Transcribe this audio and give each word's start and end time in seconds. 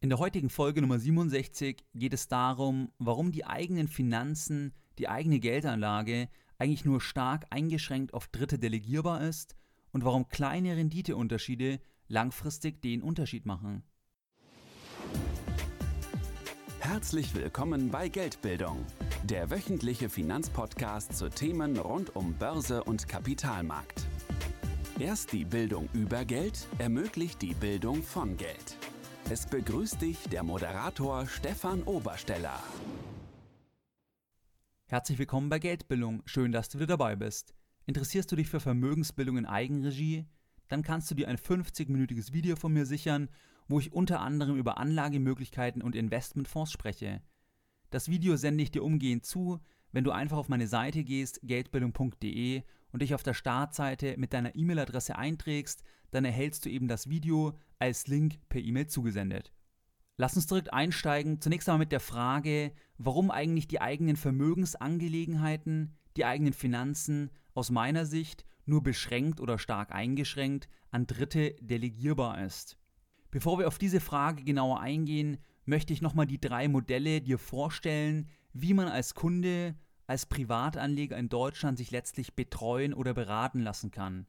In 0.00 0.10
der 0.10 0.18
heutigen 0.18 0.50
Folge 0.50 0.82
Nummer 0.82 0.98
67 0.98 1.82
geht 1.94 2.12
es 2.12 2.28
darum, 2.28 2.92
warum 2.98 3.32
die 3.32 3.46
eigenen 3.46 3.88
Finanzen, 3.88 4.74
die 4.98 5.08
eigene 5.08 5.40
Geldanlage 5.40 6.28
eigentlich 6.58 6.84
nur 6.84 7.00
stark 7.00 7.46
eingeschränkt 7.48 8.12
auf 8.12 8.28
Dritte 8.28 8.58
delegierbar 8.58 9.22
ist 9.22 9.56
und 9.92 10.04
warum 10.04 10.28
kleine 10.28 10.76
Renditeunterschiede 10.76 11.80
langfristig 12.08 12.82
den 12.82 13.00
Unterschied 13.00 13.46
machen. 13.46 13.84
Herzlich 16.80 17.34
willkommen 17.34 17.90
bei 17.90 18.10
Geldbildung, 18.10 18.84
der 19.24 19.50
wöchentliche 19.50 20.10
Finanzpodcast 20.10 21.16
zu 21.16 21.30
Themen 21.30 21.78
rund 21.78 22.14
um 22.14 22.34
Börse 22.34 22.84
und 22.84 23.08
Kapitalmarkt. 23.08 24.06
Erst 24.98 25.32
die 25.32 25.46
Bildung 25.46 25.88
über 25.94 26.26
Geld 26.26 26.68
ermöglicht 26.76 27.40
die 27.40 27.54
Bildung 27.54 28.02
von 28.02 28.36
Geld. 28.36 28.76
Es 29.28 29.44
begrüßt 29.44 30.00
dich 30.00 30.18
der 30.30 30.44
Moderator 30.44 31.26
Stefan 31.26 31.82
Obersteller. 31.82 32.62
Herzlich 34.86 35.18
willkommen 35.18 35.48
bei 35.48 35.58
Geldbildung. 35.58 36.22
Schön, 36.26 36.52
dass 36.52 36.68
du 36.68 36.78
wieder 36.78 36.96
dabei 36.96 37.16
bist. 37.16 37.52
Interessierst 37.86 38.30
du 38.30 38.36
dich 38.36 38.48
für 38.48 38.60
Vermögensbildung 38.60 39.36
in 39.36 39.44
Eigenregie? 39.44 40.26
Dann 40.68 40.84
kannst 40.84 41.10
du 41.10 41.16
dir 41.16 41.26
ein 41.26 41.38
50-minütiges 41.38 42.32
Video 42.32 42.54
von 42.54 42.72
mir 42.72 42.86
sichern, 42.86 43.28
wo 43.66 43.80
ich 43.80 43.92
unter 43.92 44.20
anderem 44.20 44.56
über 44.58 44.78
Anlagemöglichkeiten 44.78 45.82
und 45.82 45.96
Investmentfonds 45.96 46.70
spreche. 46.70 47.20
Das 47.90 48.08
Video 48.08 48.36
sende 48.36 48.62
ich 48.62 48.70
dir 48.70 48.84
umgehend 48.84 49.24
zu, 49.26 49.58
wenn 49.90 50.04
du 50.04 50.12
einfach 50.12 50.36
auf 50.36 50.48
meine 50.48 50.68
Seite 50.68 51.02
gehst, 51.02 51.40
geldbildung.de 51.42 52.62
und 52.96 53.02
dich 53.02 53.14
auf 53.14 53.22
der 53.22 53.34
Startseite 53.34 54.14
mit 54.16 54.32
deiner 54.32 54.56
E-Mail-Adresse 54.56 55.18
einträgst, 55.18 55.82
dann 56.12 56.24
erhältst 56.24 56.64
du 56.64 56.70
eben 56.70 56.88
das 56.88 57.10
Video 57.10 57.58
als 57.78 58.06
Link 58.06 58.38
per 58.48 58.58
E-Mail 58.58 58.86
zugesendet. 58.86 59.52
Lass 60.16 60.34
uns 60.34 60.46
direkt 60.46 60.72
einsteigen, 60.72 61.42
zunächst 61.42 61.68
einmal 61.68 61.80
mit 61.80 61.92
der 61.92 62.00
Frage, 62.00 62.72
warum 62.96 63.30
eigentlich 63.30 63.68
die 63.68 63.82
eigenen 63.82 64.16
Vermögensangelegenheiten, 64.16 65.94
die 66.16 66.24
eigenen 66.24 66.54
Finanzen 66.54 67.28
aus 67.52 67.68
meiner 67.68 68.06
Sicht 68.06 68.46
nur 68.64 68.82
beschränkt 68.82 69.40
oder 69.40 69.58
stark 69.58 69.92
eingeschränkt 69.92 70.66
an 70.90 71.06
Dritte 71.06 71.54
delegierbar 71.60 72.42
ist. 72.46 72.78
Bevor 73.30 73.58
wir 73.58 73.68
auf 73.68 73.76
diese 73.76 74.00
Frage 74.00 74.42
genauer 74.42 74.80
eingehen, 74.80 75.36
möchte 75.66 75.92
ich 75.92 76.00
nochmal 76.00 76.26
die 76.26 76.40
drei 76.40 76.66
Modelle 76.66 77.20
dir 77.20 77.36
vorstellen, 77.36 78.30
wie 78.54 78.72
man 78.72 78.88
als 78.88 79.14
Kunde, 79.14 79.74
als 80.06 80.26
Privatanleger 80.26 81.16
in 81.16 81.28
Deutschland 81.28 81.78
sich 81.78 81.90
letztlich 81.90 82.34
betreuen 82.34 82.94
oder 82.94 83.14
beraten 83.14 83.60
lassen 83.60 83.90
kann. 83.90 84.26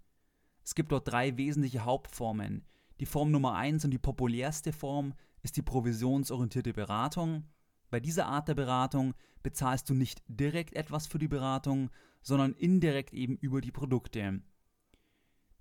Es 0.64 0.76
gibt 0.76 0.92
dort 0.92 1.08
drei 1.08 1.38
wesentliche 1.38 1.86
Hauptformen. 1.86 2.66
Die 3.00 3.06
Form 3.06 3.32
Nummer 3.32 3.56
eins 3.56 3.86
und 3.86 3.92
die 3.92 4.00
populärste 4.00 4.74
Form 4.74 5.14
ist 5.44 5.56
die 5.56 5.62
provisionsorientierte 5.62 6.74
Beratung. 6.74 7.46
Bei 7.90 8.00
dieser 8.00 8.26
Art 8.26 8.48
der 8.48 8.56
Beratung 8.56 9.14
bezahlst 9.44 9.90
du 9.90 9.94
nicht 9.94 10.22
direkt 10.28 10.76
etwas 10.76 11.08
für 11.08 11.20
die 11.20 11.28
Beratung, 11.28 11.90
sondern 12.22 12.54
indirekt 12.54 13.14
eben 13.14 13.38
über 13.38 13.62
die 13.62 13.72
Produkte. 13.72 14.42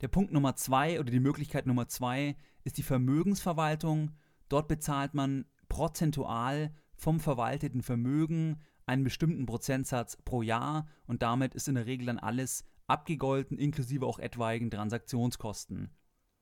Der 0.01 0.09
Punkt 0.09 0.33
Nummer 0.33 0.57
zwei 0.57 0.99
oder 0.99 1.11
die 1.11 1.21
Möglichkeit 1.21 1.67
Nummer 1.67 1.89
zwei 1.89 2.37
ist 2.65 2.79
die 2.79 2.83
Vermögensverwaltung. 2.83 4.11
Dort 4.49 4.69
bezahlt 4.69 5.15
man 5.15 5.45
prozentual 5.69 6.75
vom 6.95 7.21
verwalteten 7.21 7.83
Vermögen 7.83 8.61
einen 8.87 9.05
bestimmten 9.05 9.47
Prozentsatz 9.47 10.17
pro 10.17 10.43
Jahr 10.43 10.87
und 11.07 11.23
damit 11.23 11.55
ist 11.55 11.69
in 11.69 11.75
der 11.75 11.87
Regel 11.87 12.07
dann 12.07 12.19
alles 12.19 12.65
abgegolten, 12.87 13.59
inklusive 13.59 14.07
auch 14.07 14.19
etwaigen 14.19 14.71
Transaktionskosten. 14.71 15.91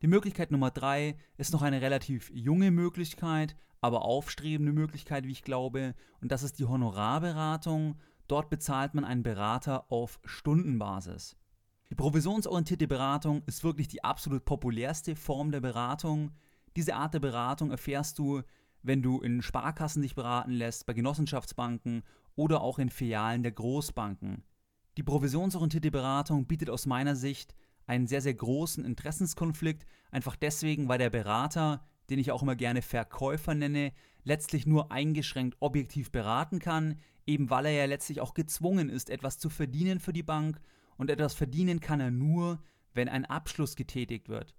Die 0.02 0.06
Möglichkeit 0.06 0.50
Nummer 0.50 0.70
drei 0.70 1.16
ist 1.38 1.52
noch 1.52 1.62
eine 1.62 1.80
relativ 1.80 2.30
junge 2.34 2.70
Möglichkeit, 2.70 3.56
aber 3.80 4.02
aufstrebende 4.02 4.72
Möglichkeit, 4.72 5.26
wie 5.26 5.32
ich 5.32 5.42
glaube, 5.42 5.94
und 6.20 6.30
das 6.30 6.42
ist 6.42 6.58
die 6.58 6.66
Honorarberatung. 6.66 7.98
Dort 8.28 8.50
bezahlt 8.50 8.94
man 8.94 9.04
einen 9.04 9.22
Berater 9.22 9.90
auf 9.90 10.20
Stundenbasis. 10.24 11.36
Die 11.90 11.94
provisionsorientierte 11.94 12.88
Beratung 12.88 13.42
ist 13.46 13.62
wirklich 13.62 13.88
die 13.88 14.02
absolut 14.02 14.44
populärste 14.44 15.16
Form 15.16 15.50
der 15.52 15.60
Beratung. 15.60 16.32
Diese 16.76 16.96
Art 16.96 17.14
der 17.14 17.20
Beratung 17.20 17.70
erfährst 17.70 18.18
du, 18.18 18.42
wenn 18.84 19.02
du 19.02 19.20
in 19.20 19.42
Sparkassen 19.42 20.02
dich 20.02 20.14
beraten 20.14 20.52
lässt, 20.52 20.86
bei 20.86 20.92
Genossenschaftsbanken 20.92 22.04
oder 22.36 22.60
auch 22.60 22.78
in 22.78 22.90
Filialen 22.90 23.42
der 23.42 23.52
Großbanken. 23.52 24.44
Die 24.96 25.02
provisionsorientierte 25.02 25.90
Beratung 25.90 26.46
bietet 26.46 26.70
aus 26.70 26.86
meiner 26.86 27.16
Sicht 27.16 27.54
einen 27.86 28.06
sehr, 28.06 28.20
sehr 28.20 28.34
großen 28.34 28.84
Interessenskonflikt, 28.84 29.86
einfach 30.10 30.36
deswegen, 30.36 30.88
weil 30.88 30.98
der 30.98 31.10
Berater, 31.10 31.84
den 32.10 32.18
ich 32.18 32.30
auch 32.30 32.42
immer 32.42 32.56
gerne 32.56 32.82
Verkäufer 32.82 33.54
nenne, 33.54 33.92
letztlich 34.22 34.66
nur 34.66 34.92
eingeschränkt 34.92 35.56
objektiv 35.60 36.12
beraten 36.12 36.58
kann, 36.58 36.98
eben 37.26 37.50
weil 37.50 37.66
er 37.66 37.72
ja 37.72 37.84
letztlich 37.86 38.20
auch 38.20 38.34
gezwungen 38.34 38.88
ist, 38.88 39.10
etwas 39.10 39.38
zu 39.38 39.50
verdienen 39.50 39.98
für 39.98 40.12
die 40.12 40.22
Bank 40.22 40.60
und 40.96 41.10
etwas 41.10 41.34
verdienen 41.34 41.80
kann 41.80 42.00
er 42.00 42.10
nur, 42.10 42.62
wenn 42.92 43.08
ein 43.08 43.24
Abschluss 43.24 43.76
getätigt 43.76 44.28
wird. 44.28 44.54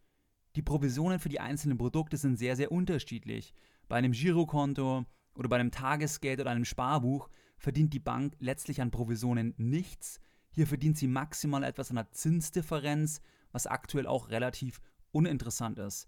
Die 0.56 0.62
Provisionen 0.62 1.20
für 1.20 1.30
die 1.30 1.40
einzelnen 1.40 1.78
Produkte 1.78 2.18
sind 2.18 2.38
sehr, 2.38 2.56
sehr 2.56 2.72
unterschiedlich. 2.72 3.54
Bei 3.88 3.98
einem 3.98 4.12
Girokonto 4.12 5.06
oder 5.36 5.50
bei 5.50 5.58
einem 5.58 5.72
Tagesgeld 5.72 6.40
oder 6.40 6.52
einem 6.52 6.66
Sparbuch 6.66 7.30
verdient 7.58 7.94
die 7.94 8.00
Bank 8.00 8.36
letztlich 8.40 8.82
an 8.82 8.92
Provisionen 8.92 9.54
nichts. 9.58 10.20
Hier 10.52 10.68
verdient 10.68 10.98
sie 10.98 11.08
maximal 11.08 11.64
etwas 11.64 11.90
an 11.90 11.98
der 11.98 12.12
Zinsdifferenz, 12.12 13.22
was 13.52 13.68
aktuell 13.68 14.08
auch 14.08 14.30
relativ 14.30 14.82
uninteressant 15.12 15.80
ist. 15.80 16.08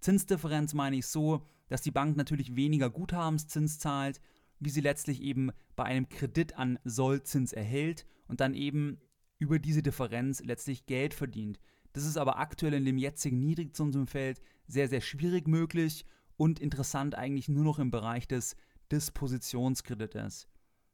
Zinsdifferenz 0.00 0.74
meine 0.74 0.96
ich 0.96 1.06
so, 1.06 1.46
dass 1.68 1.82
die 1.82 1.90
Bank 1.90 2.16
natürlich 2.16 2.56
weniger 2.56 2.90
Guthabenszins 2.90 3.78
zahlt, 3.78 4.20
wie 4.60 4.70
sie 4.70 4.80
letztlich 4.80 5.20
eben 5.20 5.50
bei 5.74 5.84
einem 5.84 6.08
Kredit 6.08 6.56
an 6.56 6.78
Sollzins 6.84 7.52
erhält 7.52 8.06
und 8.28 8.40
dann 8.40 8.54
eben 8.54 9.00
über 9.38 9.58
diese 9.58 9.82
Differenz 9.82 10.42
letztlich 10.42 10.86
Geld 10.86 11.12
verdient. 11.12 11.58
Das 11.92 12.04
ist 12.04 12.16
aber 12.16 12.38
aktuell 12.38 12.74
in 12.74 12.84
dem 12.84 12.98
jetzigen 12.98 13.38
Niedrigzinsumfeld 13.40 14.40
sehr, 14.66 14.88
sehr 14.88 15.00
schwierig 15.00 15.48
möglich 15.48 16.04
und 16.36 16.60
interessant 16.60 17.14
eigentlich 17.14 17.48
nur 17.48 17.64
noch 17.64 17.78
im 17.78 17.90
Bereich 17.90 18.28
des 18.28 18.56
Dispositionskredites. 18.92 20.48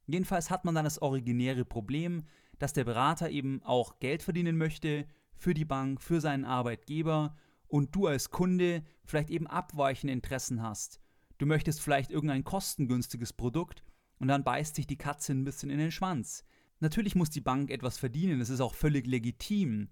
Jedenfalls 0.06 0.50
hat 0.50 0.64
man 0.64 0.74
dann 0.74 0.84
das 0.84 1.00
originäre 1.00 1.64
Problem, 1.64 2.24
dass 2.58 2.72
der 2.72 2.84
Berater 2.84 3.30
eben 3.30 3.62
auch 3.62 3.98
Geld 3.98 4.22
verdienen 4.22 4.56
möchte 4.56 5.06
für 5.34 5.54
die 5.54 5.64
Bank, 5.64 6.00
für 6.00 6.20
seinen 6.20 6.44
Arbeitgeber 6.44 7.36
und 7.66 7.94
du 7.94 8.06
als 8.06 8.30
Kunde 8.30 8.84
vielleicht 9.04 9.30
eben 9.30 9.46
abweichende 9.46 10.12
Interessen 10.12 10.62
hast. 10.62 11.00
Du 11.38 11.46
möchtest 11.46 11.80
vielleicht 11.80 12.10
irgendein 12.10 12.44
kostengünstiges 12.44 13.32
Produkt 13.32 13.82
und 14.18 14.28
dann 14.28 14.44
beißt 14.44 14.76
sich 14.76 14.86
die 14.86 14.98
Katze 14.98 15.32
ein 15.32 15.44
bisschen 15.44 15.70
in 15.70 15.78
den 15.78 15.90
Schwanz. 15.90 16.44
Natürlich 16.80 17.14
muss 17.14 17.30
die 17.30 17.40
Bank 17.40 17.70
etwas 17.70 17.98
verdienen, 17.98 18.38
das 18.38 18.50
ist 18.50 18.60
auch 18.60 18.74
völlig 18.74 19.06
legitim, 19.06 19.88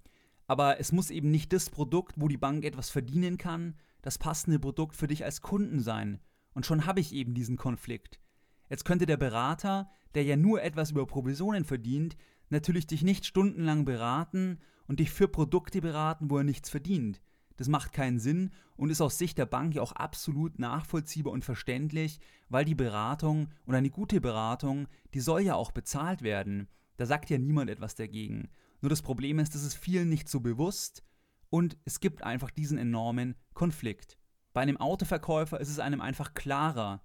aber 0.46 0.78
es 0.78 0.92
muss 0.92 1.10
eben 1.10 1.30
nicht 1.30 1.52
das 1.52 1.70
Produkt, 1.70 2.14
wo 2.20 2.28
die 2.28 2.36
Bank 2.36 2.64
etwas 2.64 2.90
verdienen 2.90 3.38
kann, 3.38 3.76
das 4.02 4.18
passende 4.18 4.58
Produkt 4.58 4.96
für 4.96 5.06
dich 5.06 5.24
als 5.24 5.40
Kunden 5.40 5.80
sein. 5.80 6.20
Und 6.54 6.66
schon 6.66 6.86
habe 6.86 7.00
ich 7.00 7.12
eben 7.14 7.34
diesen 7.34 7.56
Konflikt. 7.56 8.20
Jetzt 8.68 8.84
könnte 8.84 9.06
der 9.06 9.16
Berater, 9.16 9.90
der 10.14 10.24
ja 10.24 10.36
nur 10.36 10.62
etwas 10.62 10.92
über 10.92 11.06
Provisionen 11.06 11.64
verdient, 11.64 12.16
natürlich 12.48 12.86
dich 12.86 13.02
nicht 13.02 13.26
stundenlang 13.26 13.84
beraten 13.84 14.58
und 14.86 15.00
dich 15.00 15.10
für 15.10 15.28
Produkte 15.28 15.80
beraten, 15.80 16.30
wo 16.30 16.38
er 16.38 16.44
nichts 16.44 16.70
verdient. 16.70 17.20
Das 17.56 17.68
macht 17.68 17.92
keinen 17.92 18.18
Sinn 18.18 18.50
und 18.76 18.90
ist 18.90 19.02
aus 19.02 19.18
Sicht 19.18 19.36
der 19.36 19.46
Bank 19.46 19.74
ja 19.74 19.82
auch 19.82 19.92
absolut 19.92 20.58
nachvollziehbar 20.58 21.32
und 21.32 21.44
verständlich, 21.44 22.18
weil 22.48 22.64
die 22.64 22.74
Beratung 22.74 23.48
und 23.66 23.74
eine 23.74 23.90
gute 23.90 24.20
Beratung, 24.20 24.88
die 25.12 25.20
soll 25.20 25.42
ja 25.42 25.54
auch 25.54 25.70
bezahlt 25.70 26.22
werden. 26.22 26.68
Da 26.96 27.06
sagt 27.06 27.28
ja 27.28 27.38
niemand 27.38 27.70
etwas 27.70 27.94
dagegen. 27.94 28.48
Nur 28.80 28.88
das 28.88 29.02
Problem 29.02 29.38
ist, 29.38 29.54
das 29.54 29.62
ist 29.62 29.74
vielen 29.74 30.08
nicht 30.08 30.28
so 30.28 30.40
bewusst 30.40 31.02
und 31.50 31.76
es 31.84 32.00
gibt 32.00 32.22
einfach 32.22 32.50
diesen 32.50 32.78
enormen 32.78 33.36
Konflikt. 33.54 34.16
Bei 34.52 34.62
einem 34.62 34.78
Autoverkäufer 34.78 35.60
ist 35.60 35.68
es 35.68 35.78
einem 35.78 36.00
einfach 36.00 36.34
klarer, 36.34 37.02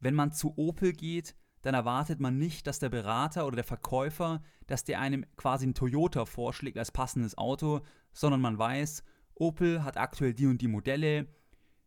wenn 0.00 0.14
man 0.14 0.32
zu 0.32 0.58
Opel 0.58 0.92
geht, 0.92 1.34
dann 1.62 1.74
erwartet 1.74 2.20
man 2.20 2.36
nicht, 2.36 2.66
dass 2.66 2.78
der 2.78 2.90
Berater 2.90 3.46
oder 3.46 3.56
der 3.56 3.64
Verkäufer, 3.64 4.42
dass 4.66 4.84
der 4.84 5.00
einem 5.00 5.24
quasi 5.36 5.66
ein 5.66 5.74
Toyota 5.74 6.26
vorschlägt 6.26 6.76
als 6.76 6.92
passendes 6.92 7.38
Auto, 7.38 7.80
sondern 8.12 8.42
man 8.42 8.58
weiß, 8.58 9.02
Opel 9.34 9.82
hat 9.82 9.96
aktuell 9.96 10.34
die 10.34 10.46
und 10.46 10.60
die 10.60 10.68
Modelle, 10.68 11.26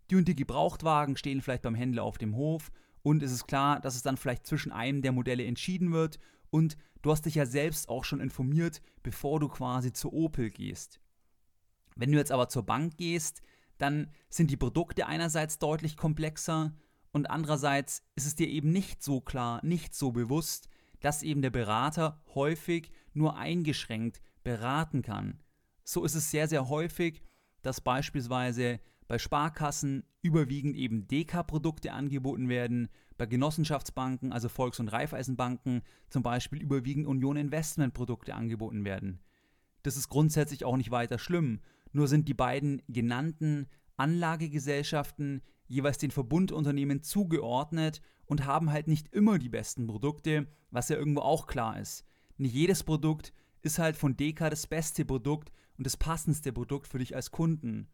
die 0.09 0.15
und 0.15 0.27
die 0.27 0.35
Gebrauchtwagen 0.35 1.15
stehen 1.15 1.41
vielleicht 1.41 1.61
beim 1.61 1.75
Händler 1.75 2.03
auf 2.03 2.17
dem 2.17 2.35
Hof 2.35 2.71
und 3.03 3.21
es 3.21 3.31
ist 3.31 3.47
klar, 3.47 3.79
dass 3.79 3.95
es 3.95 4.01
dann 4.01 4.17
vielleicht 4.17 4.47
zwischen 4.47 4.71
einem 4.71 5.01
der 5.01 5.11
Modelle 5.11 5.45
entschieden 5.45 5.91
wird 5.91 6.17
und 6.49 6.75
du 7.03 7.11
hast 7.11 7.25
dich 7.25 7.35
ja 7.35 7.45
selbst 7.45 7.87
auch 7.87 8.03
schon 8.03 8.19
informiert, 8.19 8.81
bevor 9.03 9.39
du 9.39 9.47
quasi 9.47 9.93
zu 9.93 10.11
Opel 10.11 10.49
gehst. 10.49 10.99
Wenn 11.97 12.11
du 12.11 12.17
jetzt 12.17 12.31
aber 12.31 12.49
zur 12.49 12.63
Bank 12.63 12.97
gehst, 12.97 13.41
dann 13.77 14.11
sind 14.29 14.51
die 14.51 14.57
Produkte 14.57 15.07
einerseits 15.07 15.59
deutlich 15.59 15.97
komplexer 15.97 16.73
und 17.11 17.29
andererseits 17.29 18.03
ist 18.15 18.25
es 18.27 18.35
dir 18.35 18.47
eben 18.47 18.71
nicht 18.71 19.03
so 19.03 19.21
klar, 19.21 19.59
nicht 19.63 19.93
so 19.93 20.11
bewusst, 20.11 20.69
dass 20.99 21.23
eben 21.23 21.41
der 21.41 21.49
Berater 21.49 22.21
häufig 22.33 22.91
nur 23.13 23.37
eingeschränkt 23.37 24.21
beraten 24.43 25.01
kann. 25.01 25.39
So 25.83 26.03
ist 26.03 26.15
es 26.15 26.31
sehr, 26.31 26.47
sehr 26.47 26.69
häufig, 26.69 27.21
dass 27.61 27.81
beispielsweise 27.81 28.79
bei 29.07 29.17
Sparkassen 29.17 30.03
überwiegend 30.21 30.75
eben 30.75 31.07
DK-Produkte 31.07 31.93
angeboten 31.93 32.49
werden, 32.49 32.89
bei 33.17 33.25
Genossenschaftsbanken, 33.25 34.31
also 34.31 34.49
Volks- 34.49 34.79
und 34.79 34.89
Raiffeisenbanken, 34.89 35.81
zum 36.09 36.23
Beispiel 36.23 36.61
überwiegend 36.61 37.07
Union 37.07 37.37
Investmentprodukte 37.37 38.35
angeboten 38.35 38.85
werden. 38.85 39.21
Das 39.83 39.97
ist 39.97 40.09
grundsätzlich 40.09 40.65
auch 40.65 40.77
nicht 40.77 40.91
weiter 40.91 41.17
schlimm, 41.17 41.61
nur 41.97 42.07
sind 42.07 42.27
die 42.27 42.35
beiden 42.35 42.83
genannten 42.87 43.65
Anlagegesellschaften 43.97 45.41
jeweils 45.65 45.97
den 45.97 46.11
Verbundunternehmen 46.11 47.01
zugeordnet 47.01 48.01
und 48.25 48.45
haben 48.45 48.71
halt 48.71 48.87
nicht 48.87 49.11
immer 49.15 49.39
die 49.39 49.49
besten 49.49 49.87
Produkte, 49.87 50.47
was 50.69 50.89
ja 50.89 50.95
irgendwo 50.95 51.21
auch 51.21 51.47
klar 51.47 51.79
ist. 51.79 52.05
Nicht 52.37 52.53
jedes 52.53 52.83
Produkt 52.83 53.33
ist 53.63 53.79
halt 53.79 53.97
von 53.97 54.15
DK 54.15 54.51
das 54.51 54.67
beste 54.67 55.05
Produkt 55.05 55.51
und 55.77 55.87
das 55.87 55.97
passendste 55.97 56.53
Produkt 56.53 56.87
für 56.87 56.99
dich 56.99 57.15
als 57.15 57.31
Kunden. 57.31 57.87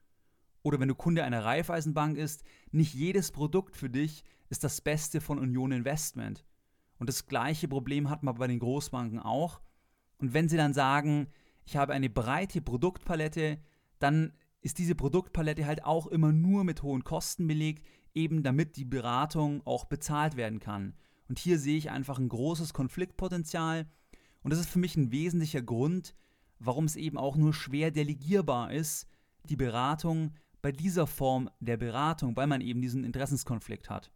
Oder 0.64 0.82
wenn 0.82 0.90
du 0.90 0.96
Kunde 0.96 1.24
einer 1.24 1.46
Raiffeisenbank 1.46 2.18
ist, 2.18 2.44
nicht 2.72 2.94
jedes 2.94 3.32
Produkt 3.32 3.78
für 3.78 3.90
dich 3.90 4.26
ist 4.50 4.66
das 4.66 4.82
Beste 4.82 5.22
von 5.22 5.40
Union 5.40 5.72
Investment. 5.72 6.44
Und 7.00 7.08
das 7.08 7.26
gleiche 7.26 7.70
Problem 7.70 8.10
hat 8.10 8.22
man 8.22 8.36
bei 8.36 8.48
den 8.48 8.60
Großbanken 8.60 9.20
auch. 9.20 9.62
Und 10.18 10.34
wenn 10.34 10.50
sie 10.50 10.58
dann 10.58 10.74
sagen, 10.74 11.28
ich 11.66 11.78
habe 11.78 11.94
eine 11.94 12.10
breite 12.10 12.62
Produktpalette, 12.62 13.60
dann 14.04 14.34
ist 14.62 14.78
diese 14.78 14.96
Produktpalette 14.96 15.66
halt 15.66 15.84
auch 15.84 16.08
immer 16.08 16.32
nur 16.32 16.64
mit 16.64 16.84
hohen 16.84 17.04
Kosten 17.04 17.48
belegt, 17.48 17.86
eben 18.14 18.44
damit 18.44 18.76
die 18.78 18.86
Beratung 18.86 19.62
auch 19.66 19.86
bezahlt 19.86 20.36
werden 20.36 20.60
kann. 20.60 20.94
Und 21.28 21.40
hier 21.40 21.58
sehe 21.58 21.78
ich 21.78 21.90
einfach 21.90 22.20
ein 22.20 22.30
großes 22.30 22.74
Konfliktpotenzial. 22.74 23.88
Und 24.44 24.52
das 24.52 24.60
ist 24.60 24.70
für 24.70 24.80
mich 24.80 24.96
ein 24.96 25.12
wesentlicher 25.12 25.62
Grund, 25.62 26.16
warum 26.60 26.86
es 26.86 26.96
eben 26.96 27.18
auch 27.18 27.36
nur 27.36 27.54
schwer 27.54 27.92
delegierbar 27.92 28.72
ist, 28.72 29.08
die 29.46 29.56
Beratung 29.56 30.34
bei 30.62 30.72
dieser 30.72 31.08
Form 31.08 31.50
der 31.60 31.78
Beratung, 31.78 32.36
weil 32.38 32.48
man 32.48 32.62
eben 32.62 32.82
diesen 32.82 33.04
Interessenskonflikt 33.04 33.90
hat. 33.90 34.12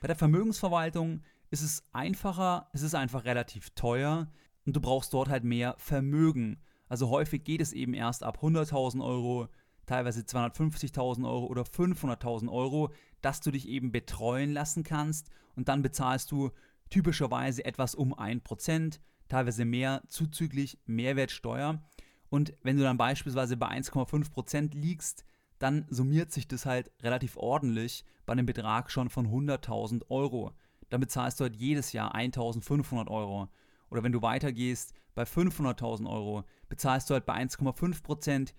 Bei 0.00 0.08
der 0.08 0.16
Vermögensverwaltung 0.16 1.22
ist 1.50 1.62
es 1.62 1.84
einfacher, 1.92 2.68
es 2.72 2.82
ist 2.82 2.94
einfach 2.94 3.24
relativ 3.24 3.70
teuer 3.70 4.32
und 4.66 4.74
du 4.74 4.80
brauchst 4.80 5.12
dort 5.12 5.28
halt 5.28 5.44
mehr 5.44 5.76
Vermögen. 5.78 6.60
Also 6.92 7.08
häufig 7.08 7.42
geht 7.42 7.62
es 7.62 7.72
eben 7.72 7.94
erst 7.94 8.22
ab 8.22 8.40
100.000 8.42 9.02
Euro, 9.02 9.48
teilweise 9.86 10.20
250.000 10.20 11.26
Euro 11.26 11.46
oder 11.46 11.62
500.000 11.62 12.52
Euro, 12.52 12.92
dass 13.22 13.40
du 13.40 13.50
dich 13.50 13.66
eben 13.66 13.92
betreuen 13.92 14.52
lassen 14.52 14.84
kannst 14.84 15.30
und 15.56 15.68
dann 15.68 15.80
bezahlst 15.80 16.30
du 16.30 16.50
typischerweise 16.90 17.64
etwas 17.64 17.94
um 17.94 18.12
1%, 18.12 19.00
teilweise 19.30 19.64
mehr 19.64 20.02
zuzüglich 20.08 20.80
Mehrwertsteuer. 20.84 21.82
Und 22.28 22.52
wenn 22.62 22.76
du 22.76 22.82
dann 22.82 22.98
beispielsweise 22.98 23.56
bei 23.56 23.68
1,5% 23.68 24.76
liegst, 24.76 25.24
dann 25.58 25.86
summiert 25.88 26.30
sich 26.30 26.46
das 26.46 26.66
halt 26.66 26.92
relativ 27.02 27.38
ordentlich 27.38 28.04
bei 28.26 28.34
einem 28.34 28.44
Betrag 28.44 28.90
schon 28.90 29.08
von 29.08 29.28
100.000 29.28 30.10
Euro. 30.10 30.52
Dann 30.90 31.00
bezahlst 31.00 31.40
du 31.40 31.44
halt 31.44 31.56
jedes 31.56 31.94
Jahr 31.94 32.14
1.500 32.14 33.08
Euro. 33.08 33.48
Oder 33.88 34.02
wenn 34.02 34.12
du 34.12 34.20
weitergehst, 34.20 34.92
bei 35.14 35.24
500.000 35.24 36.08
Euro 36.08 36.44
bezahlst 36.68 37.10
du 37.10 37.14
halt 37.14 37.26
bei 37.26 37.34
1,5% 37.34 38.52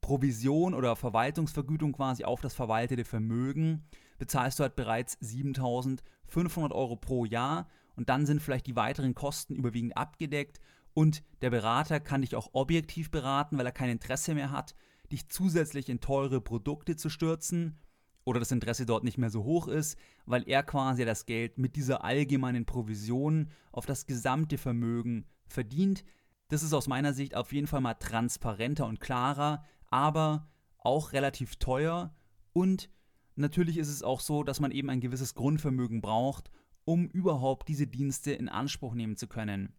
Provision 0.00 0.74
oder 0.74 0.96
Verwaltungsvergütung 0.96 1.92
quasi 1.92 2.24
auf 2.24 2.40
das 2.40 2.54
verwaltete 2.54 3.04
Vermögen, 3.04 3.84
bezahlst 4.18 4.58
du 4.58 4.62
halt 4.62 4.76
bereits 4.76 5.18
7.500 5.20 6.72
Euro 6.72 6.96
pro 6.96 7.24
Jahr 7.24 7.68
und 7.96 8.08
dann 8.08 8.26
sind 8.26 8.40
vielleicht 8.40 8.66
die 8.66 8.76
weiteren 8.76 9.14
Kosten 9.14 9.54
überwiegend 9.54 9.96
abgedeckt 9.96 10.58
und 10.94 11.22
der 11.42 11.50
Berater 11.50 12.00
kann 12.00 12.22
dich 12.22 12.34
auch 12.34 12.50
objektiv 12.52 13.10
beraten, 13.10 13.58
weil 13.58 13.66
er 13.66 13.72
kein 13.72 13.90
Interesse 13.90 14.34
mehr 14.34 14.50
hat, 14.50 14.74
dich 15.12 15.28
zusätzlich 15.28 15.88
in 15.88 16.00
teure 16.00 16.40
Produkte 16.40 16.96
zu 16.96 17.10
stürzen 17.10 17.78
oder 18.30 18.38
das 18.38 18.52
Interesse 18.52 18.86
dort 18.86 19.02
nicht 19.02 19.18
mehr 19.18 19.28
so 19.28 19.42
hoch 19.42 19.66
ist, 19.66 19.98
weil 20.24 20.48
er 20.48 20.62
quasi 20.62 21.04
das 21.04 21.26
Geld 21.26 21.58
mit 21.58 21.74
dieser 21.74 22.04
allgemeinen 22.04 22.64
Provision 22.64 23.50
auf 23.72 23.86
das 23.86 24.06
gesamte 24.06 24.56
Vermögen 24.56 25.26
verdient. 25.48 26.04
Das 26.46 26.62
ist 26.62 26.72
aus 26.72 26.86
meiner 26.86 27.12
Sicht 27.12 27.34
auf 27.34 27.52
jeden 27.52 27.66
Fall 27.66 27.80
mal 27.80 27.94
transparenter 27.94 28.86
und 28.86 29.00
klarer, 29.00 29.64
aber 29.90 30.48
auch 30.78 31.12
relativ 31.12 31.56
teuer 31.56 32.14
und 32.52 32.88
natürlich 33.34 33.78
ist 33.78 33.88
es 33.88 34.04
auch 34.04 34.20
so, 34.20 34.44
dass 34.44 34.60
man 34.60 34.70
eben 34.70 34.90
ein 34.90 35.00
gewisses 35.00 35.34
Grundvermögen 35.34 36.00
braucht, 36.00 36.52
um 36.84 37.08
überhaupt 37.08 37.68
diese 37.68 37.88
Dienste 37.88 38.30
in 38.30 38.48
Anspruch 38.48 38.94
nehmen 38.94 39.16
zu 39.16 39.26
können. 39.26 39.74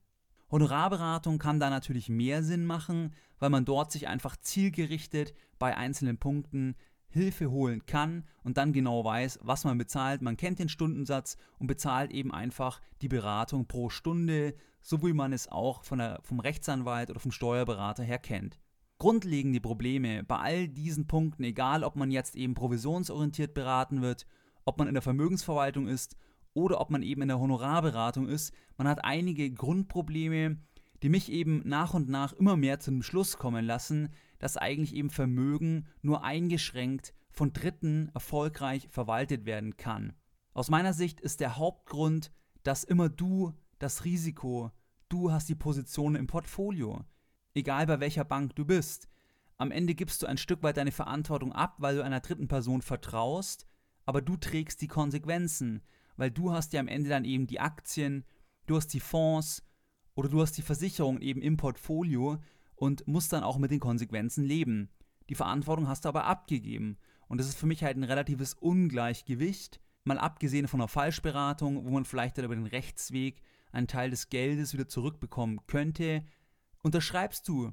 Honorarberatung 0.51 1.39
kann 1.39 1.61
da 1.61 1.69
natürlich 1.69 2.09
mehr 2.09 2.43
Sinn 2.43 2.65
machen, 2.65 3.13
weil 3.39 3.49
man 3.49 3.63
dort 3.63 3.93
sich 3.93 4.09
einfach 4.09 4.35
zielgerichtet 4.35 5.33
bei 5.57 5.77
einzelnen 5.77 6.17
Punkten 6.17 6.75
Hilfe 7.11 7.51
holen 7.51 7.85
kann 7.85 8.23
und 8.43 8.57
dann 8.57 8.73
genau 8.73 9.03
weiß, 9.03 9.39
was 9.43 9.65
man 9.65 9.77
bezahlt. 9.77 10.21
Man 10.21 10.37
kennt 10.37 10.59
den 10.59 10.69
Stundensatz 10.69 11.37
und 11.59 11.67
bezahlt 11.67 12.11
eben 12.11 12.33
einfach 12.33 12.81
die 13.01 13.09
Beratung 13.09 13.67
pro 13.67 13.89
Stunde, 13.89 14.55
so 14.81 15.03
wie 15.03 15.13
man 15.13 15.33
es 15.33 15.47
auch 15.49 15.83
von 15.83 15.99
der, 15.99 16.19
vom 16.23 16.39
Rechtsanwalt 16.39 17.09
oder 17.09 17.19
vom 17.19 17.31
Steuerberater 17.31 18.03
her 18.03 18.17
kennt. 18.17 18.59
Grundlegende 18.97 19.59
Probleme 19.59 20.23
bei 20.23 20.37
all 20.37 20.67
diesen 20.67 21.07
Punkten, 21.07 21.43
egal 21.43 21.83
ob 21.83 21.95
man 21.95 22.11
jetzt 22.11 22.35
eben 22.35 22.53
provisionsorientiert 22.53 23.53
beraten 23.53 24.01
wird, 24.01 24.25
ob 24.63 24.77
man 24.77 24.87
in 24.87 24.93
der 24.93 25.01
Vermögensverwaltung 25.01 25.87
ist 25.87 26.15
oder 26.53 26.79
ob 26.79 26.91
man 26.91 27.03
eben 27.03 27.21
in 27.21 27.27
der 27.27 27.39
Honorarberatung 27.39 28.27
ist, 28.27 28.53
man 28.77 28.87
hat 28.87 29.03
einige 29.03 29.51
Grundprobleme, 29.51 30.57
die 31.03 31.09
mich 31.09 31.31
eben 31.31 31.61
nach 31.65 31.93
und 31.93 32.09
nach 32.09 32.33
immer 32.33 32.57
mehr 32.57 32.79
zum 32.79 33.01
Schluss 33.01 33.37
kommen 33.37 33.65
lassen, 33.65 34.09
dass 34.41 34.57
eigentlich 34.57 34.95
eben 34.95 35.11
Vermögen 35.11 35.85
nur 36.01 36.23
eingeschränkt 36.23 37.13
von 37.29 37.53
Dritten 37.53 38.09
erfolgreich 38.15 38.87
verwaltet 38.89 39.45
werden 39.45 39.77
kann. 39.77 40.13
Aus 40.53 40.71
meiner 40.71 40.93
Sicht 40.93 41.21
ist 41.21 41.41
der 41.41 41.57
Hauptgrund, 41.57 42.31
dass 42.63 42.83
immer 42.83 43.07
du 43.07 43.53
das 43.77 44.03
Risiko, 44.03 44.71
du 45.09 45.31
hast 45.31 45.47
die 45.47 45.55
Position 45.55 46.15
im 46.15 46.25
Portfolio, 46.25 47.05
egal 47.53 47.85
bei 47.85 47.99
welcher 47.99 48.23
Bank 48.23 48.55
du 48.55 48.65
bist. 48.65 49.07
Am 49.57 49.69
Ende 49.69 49.93
gibst 49.93 50.23
du 50.23 50.25
ein 50.25 50.37
Stück 50.37 50.63
weit 50.63 50.77
deine 50.77 50.91
Verantwortung 50.91 51.51
ab, 51.53 51.75
weil 51.77 51.97
du 51.97 52.03
einer 52.03 52.19
dritten 52.19 52.47
Person 52.47 52.81
vertraust, 52.81 53.67
aber 54.07 54.23
du 54.23 54.37
trägst 54.37 54.81
die 54.81 54.87
Konsequenzen, 54.87 55.83
weil 56.17 56.31
du 56.31 56.51
hast 56.51 56.73
ja 56.73 56.79
am 56.79 56.87
Ende 56.87 57.09
dann 57.09 57.25
eben 57.25 57.45
die 57.45 57.59
Aktien, 57.59 58.25
du 58.65 58.75
hast 58.75 58.87
die 58.87 58.99
Fonds 58.99 59.63
oder 60.15 60.29
du 60.29 60.41
hast 60.41 60.57
die 60.57 60.63
Versicherung 60.63 61.21
eben 61.21 61.43
im 61.43 61.57
Portfolio 61.57 62.39
und 62.81 63.07
musst 63.07 63.31
dann 63.31 63.43
auch 63.43 63.59
mit 63.59 63.69
den 63.69 63.79
Konsequenzen 63.79 64.43
leben. 64.43 64.89
Die 65.29 65.35
Verantwortung 65.35 65.87
hast 65.87 66.03
du 66.03 66.09
aber 66.09 66.25
abgegeben. 66.25 66.97
Und 67.27 67.37
das 67.37 67.47
ist 67.47 67.59
für 67.59 67.67
mich 67.67 67.83
halt 67.83 67.95
ein 67.95 68.03
relatives 68.03 68.55
Ungleichgewicht, 68.55 69.79
mal 70.03 70.17
abgesehen 70.17 70.67
von 70.67 70.81
einer 70.81 70.87
Falschberatung, 70.87 71.85
wo 71.85 71.91
man 71.91 72.05
vielleicht 72.05 72.39
dann 72.39 72.45
über 72.45 72.55
den 72.55 72.65
Rechtsweg 72.65 73.43
einen 73.71 73.85
Teil 73.85 74.09
des 74.09 74.29
Geldes 74.29 74.73
wieder 74.73 74.87
zurückbekommen 74.87 75.59
könnte, 75.67 76.25
unterschreibst 76.81 77.47
du 77.47 77.71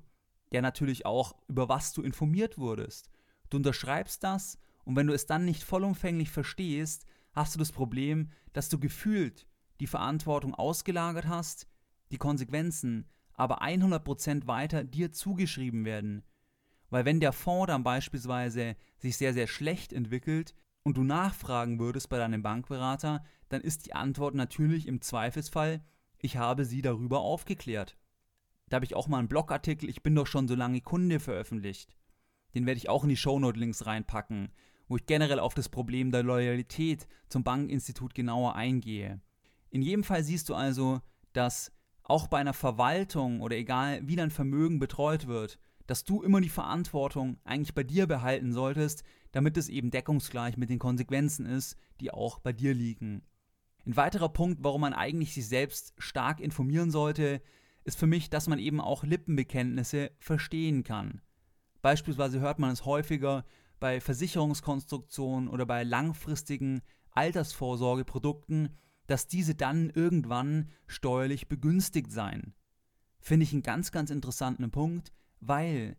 ja 0.53 0.61
natürlich 0.61 1.07
auch, 1.07 1.35
über 1.49 1.71
was 1.71 1.95
du 1.95 2.03
informiert 2.03 2.59
wurdest. 2.59 3.09
Du 3.49 3.57
unterschreibst 3.57 4.23
das 4.23 4.59
und 4.85 4.95
wenn 4.95 5.07
du 5.07 5.15
es 5.15 5.25
dann 5.25 5.47
nicht 5.47 5.65
vollumfänglich 5.65 6.29
verstehst, 6.29 7.07
hast 7.33 7.55
du 7.55 7.59
das 7.59 7.73
Problem, 7.73 8.29
dass 8.53 8.69
du 8.69 8.79
gefühlt 8.79 9.47
die 9.81 9.87
Verantwortung 9.87 10.55
ausgelagert 10.55 11.29
hast, 11.29 11.67
die 12.13 12.19
Konsequenzen 12.19 13.09
aber 13.39 13.63
100% 13.63 14.47
weiter 14.47 14.85
dir 14.85 15.13
zugeschrieben 15.13 15.85
werden. 15.85 16.23
Weil 16.91 17.05
wenn 17.05 17.21
der 17.21 17.33
Fonds 17.33 17.69
dann 17.69 17.85
beispielsweise 17.85 18.77
sich 18.99 19.17
sehr, 19.17 19.33
sehr 19.33 19.47
schlecht 19.47 19.93
entwickelt 19.93 20.55
und 20.83 20.97
du 20.97 21.05
nachfragen 21.05 21.79
würdest 21.79 22.09
bei 22.09 22.19
deinem 22.19 22.43
Bankberater, 22.43 23.25
dann 23.49 23.61
ist 23.61 23.87
die 23.87 23.95
Antwort 23.95 24.35
natürlich 24.35 24.87
im 24.87 25.01
Zweifelsfall, 25.01 25.83
ich 26.19 26.37
habe 26.37 26.65
sie 26.65 26.83
darüber 26.83 27.21
aufgeklärt. 27.21 27.97
Da 28.69 28.77
habe 28.77 28.85
ich 28.85 28.95
auch 28.95 29.09
mal 29.09 29.19
einen 29.19 29.29
Blogartikel, 29.29 29.89
ich 29.89 30.03
bin 30.03 30.15
doch 30.15 30.27
schon 30.27 30.49
so 30.49 30.55
lange 30.55 30.81
Kunde 30.81 31.21
veröffentlicht. 31.21 31.97
Den 32.55 32.67
werde 32.67 32.79
ich 32.79 32.89
auch 32.89 33.05
in 33.05 33.11
die 33.11 33.17
Shownote-Links 33.17 33.87
reinpacken 33.87 34.51
wo 34.89 34.97
ich 34.97 35.07
generell 35.07 35.39
auf 35.39 35.55
das 35.55 35.69
Problem 35.69 36.11
der 36.11 36.23
Loyalität 36.23 37.07
zum 37.29 37.45
Bankinstitut 37.45 38.15
genauer 38.15 38.55
eingehe. 38.57 39.21
In 39.71 39.83
jedem 39.83 40.03
Fall 40.03 40.25
siehst 40.25 40.49
du 40.49 40.55
also, 40.55 41.01
dass 41.35 41.73
auch 42.09 42.27
bei 42.27 42.39
einer 42.39 42.55
Verwaltung 42.55 43.41
oder 43.41 43.57
egal 43.57 44.01
wie 44.03 44.17
dein 44.17 44.31
Vermögen 44.31 44.79
betreut 44.79 45.27
wird, 45.27 45.59
dass 45.87 46.05
du 46.05 46.23
immer 46.23 46.41
die 46.41 46.49
Verantwortung 46.49 47.39
eigentlich 47.45 47.75
bei 47.75 47.85
dir 47.85 48.07
behalten 48.07 48.53
solltest, 48.53 49.05
damit 49.33 49.57
es 49.57 49.69
eben 49.69 49.91
deckungsgleich 49.91 50.57
mit 50.57 50.71
den 50.71 50.79
Konsequenzen 50.79 51.47
ist, 51.47 51.77
die 52.01 52.11
auch 52.11 52.39
bei 52.41 52.53
dir 52.53 52.75
liegen. 52.75 53.23
Ein 53.87 53.97
weiterer 53.97 54.29
Punkt, 54.29 54.63
warum 54.63 54.83
man 54.83 54.93
eigentlich 54.93 55.33
sich 55.33 55.49
selbst 55.49 55.95
stark 55.99 56.41
informieren 56.41 56.91
sollte, 56.91 57.41
ist 57.85 57.99
für 57.99 58.07
mich, 58.07 58.29
dass 58.29 58.49
man 58.49 58.59
eben 58.59 58.81
auch 58.81 59.05
Lippenbekenntnisse 59.05 60.11
verstehen 60.19 60.85
kann. 60.85 61.23
Beispielsweise 61.81 62.41
hört 62.41 62.59
man 62.59 62.71
es 62.71 62.85
häufiger, 62.85 63.45
bei 63.81 64.01
Versicherungskonstruktionen 64.01 65.49
oder 65.49 65.65
bei 65.65 65.85
langfristigen 65.85 66.83
Altersvorsorgeprodukten, 67.13 68.77
dass 69.09 69.27
diese 69.27 69.55
dann 69.55 69.91
irgendwann 69.91 70.69
steuerlich 70.87 71.49
begünstigt 71.49 72.13
seien. 72.13 72.55
Finde 73.19 73.45
ich 73.45 73.53
einen 73.53 73.63
ganz, 73.63 73.91
ganz 73.91 74.11
interessanten 74.11 74.71
Punkt, 74.71 75.13
weil 75.41 75.97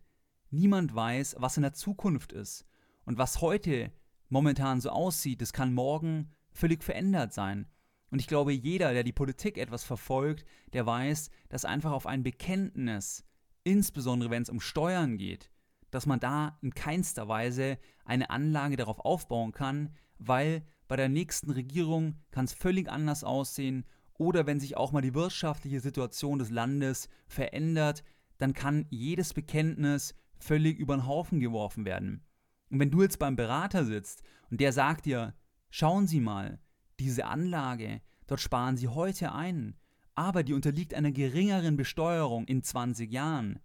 niemand 0.50 0.94
weiß, 0.94 1.36
was 1.38 1.56
in 1.56 1.62
der 1.62 1.74
Zukunft 1.74 2.32
ist. 2.32 2.64
Und 3.04 3.18
was 3.18 3.40
heute 3.40 3.92
momentan 4.28 4.80
so 4.80 4.90
aussieht, 4.90 5.42
das 5.42 5.52
kann 5.52 5.74
morgen 5.74 6.30
völlig 6.52 6.82
verändert 6.84 7.32
sein. 7.32 7.66
Und 8.10 8.20
ich 8.20 8.28
glaube, 8.28 8.52
jeder, 8.52 8.92
der 8.92 9.04
die 9.04 9.12
Politik 9.12 9.58
etwas 9.58 9.84
verfolgt, 9.84 10.44
der 10.72 10.86
weiß, 10.86 11.30
dass 11.48 11.64
einfach 11.64 11.92
auf 11.92 12.06
ein 12.06 12.22
Bekenntnis, 12.22 13.24
insbesondere 13.64 14.30
wenn 14.30 14.42
es 14.42 14.50
um 14.50 14.60
Steuern 14.60 15.18
geht, 15.18 15.50
dass 15.90 16.06
man 16.06 16.20
da 16.20 16.58
in 16.62 16.74
keinster 16.74 17.26
Weise 17.26 17.78
eine 18.04 18.30
Anlage 18.30 18.76
darauf 18.76 19.00
aufbauen 19.00 19.52
kann, 19.52 19.94
weil 20.18 20.64
bei 20.90 20.96
der 20.96 21.08
nächsten 21.08 21.52
Regierung 21.52 22.16
kann 22.32 22.46
es 22.46 22.52
völlig 22.52 22.90
anders 22.90 23.22
aussehen 23.22 23.84
oder 24.18 24.48
wenn 24.48 24.58
sich 24.58 24.76
auch 24.76 24.90
mal 24.90 25.00
die 25.00 25.14
wirtschaftliche 25.14 25.78
Situation 25.78 26.40
des 26.40 26.50
Landes 26.50 27.08
verändert, 27.28 28.02
dann 28.38 28.54
kann 28.54 28.86
jedes 28.90 29.32
Bekenntnis 29.32 30.16
völlig 30.40 30.80
über 30.80 30.96
den 30.96 31.06
Haufen 31.06 31.38
geworfen 31.38 31.84
werden. 31.84 32.24
Und 32.70 32.80
wenn 32.80 32.90
du 32.90 33.02
jetzt 33.02 33.20
beim 33.20 33.36
Berater 33.36 33.84
sitzt 33.84 34.24
und 34.50 34.60
der 34.60 34.72
sagt 34.72 35.06
dir, 35.06 35.32
schauen 35.70 36.08
Sie 36.08 36.18
mal, 36.18 36.58
diese 36.98 37.26
Anlage, 37.26 38.00
dort 38.26 38.40
sparen 38.40 38.76
Sie 38.76 38.88
heute 38.88 39.30
ein, 39.30 39.76
aber 40.16 40.42
die 40.42 40.54
unterliegt 40.54 40.94
einer 40.94 41.12
geringeren 41.12 41.76
Besteuerung 41.76 42.46
in 42.46 42.64
20 42.64 43.12
Jahren, 43.12 43.60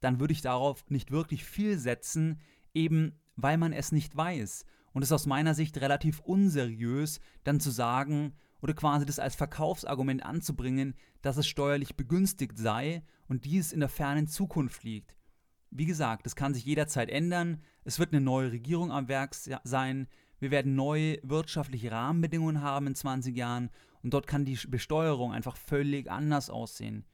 dann 0.00 0.18
würde 0.18 0.32
ich 0.32 0.42
darauf 0.42 0.84
nicht 0.90 1.12
wirklich 1.12 1.44
viel 1.44 1.78
setzen, 1.78 2.40
eben 2.74 3.20
weil 3.36 3.56
man 3.56 3.72
es 3.72 3.92
nicht 3.92 4.16
weiß. 4.16 4.66
Und 4.96 5.02
es 5.02 5.10
ist 5.10 5.12
aus 5.12 5.26
meiner 5.26 5.52
Sicht 5.52 5.76
relativ 5.82 6.20
unseriös, 6.20 7.20
dann 7.44 7.60
zu 7.60 7.70
sagen 7.70 8.32
oder 8.62 8.72
quasi 8.72 9.04
das 9.04 9.18
als 9.18 9.34
Verkaufsargument 9.34 10.24
anzubringen, 10.24 10.94
dass 11.20 11.36
es 11.36 11.46
steuerlich 11.46 11.96
begünstigt 11.96 12.56
sei 12.56 13.02
und 13.28 13.44
dies 13.44 13.72
in 13.72 13.80
der 13.80 13.90
fernen 13.90 14.26
Zukunft 14.26 14.84
liegt. 14.84 15.14
Wie 15.70 15.84
gesagt, 15.84 16.24
das 16.24 16.34
kann 16.34 16.54
sich 16.54 16.64
jederzeit 16.64 17.10
ändern. 17.10 17.62
Es 17.84 17.98
wird 17.98 18.14
eine 18.14 18.22
neue 18.22 18.52
Regierung 18.52 18.90
am 18.90 19.06
Werk 19.08 19.34
sein. 19.34 20.08
Wir 20.38 20.50
werden 20.50 20.76
neue 20.76 21.18
wirtschaftliche 21.22 21.92
Rahmenbedingungen 21.92 22.62
haben 22.62 22.86
in 22.86 22.94
20 22.94 23.36
Jahren 23.36 23.68
und 24.02 24.14
dort 24.14 24.26
kann 24.26 24.46
die 24.46 24.58
Besteuerung 24.66 25.30
einfach 25.30 25.58
völlig 25.58 26.10
anders 26.10 26.48
aussehen. 26.48 27.04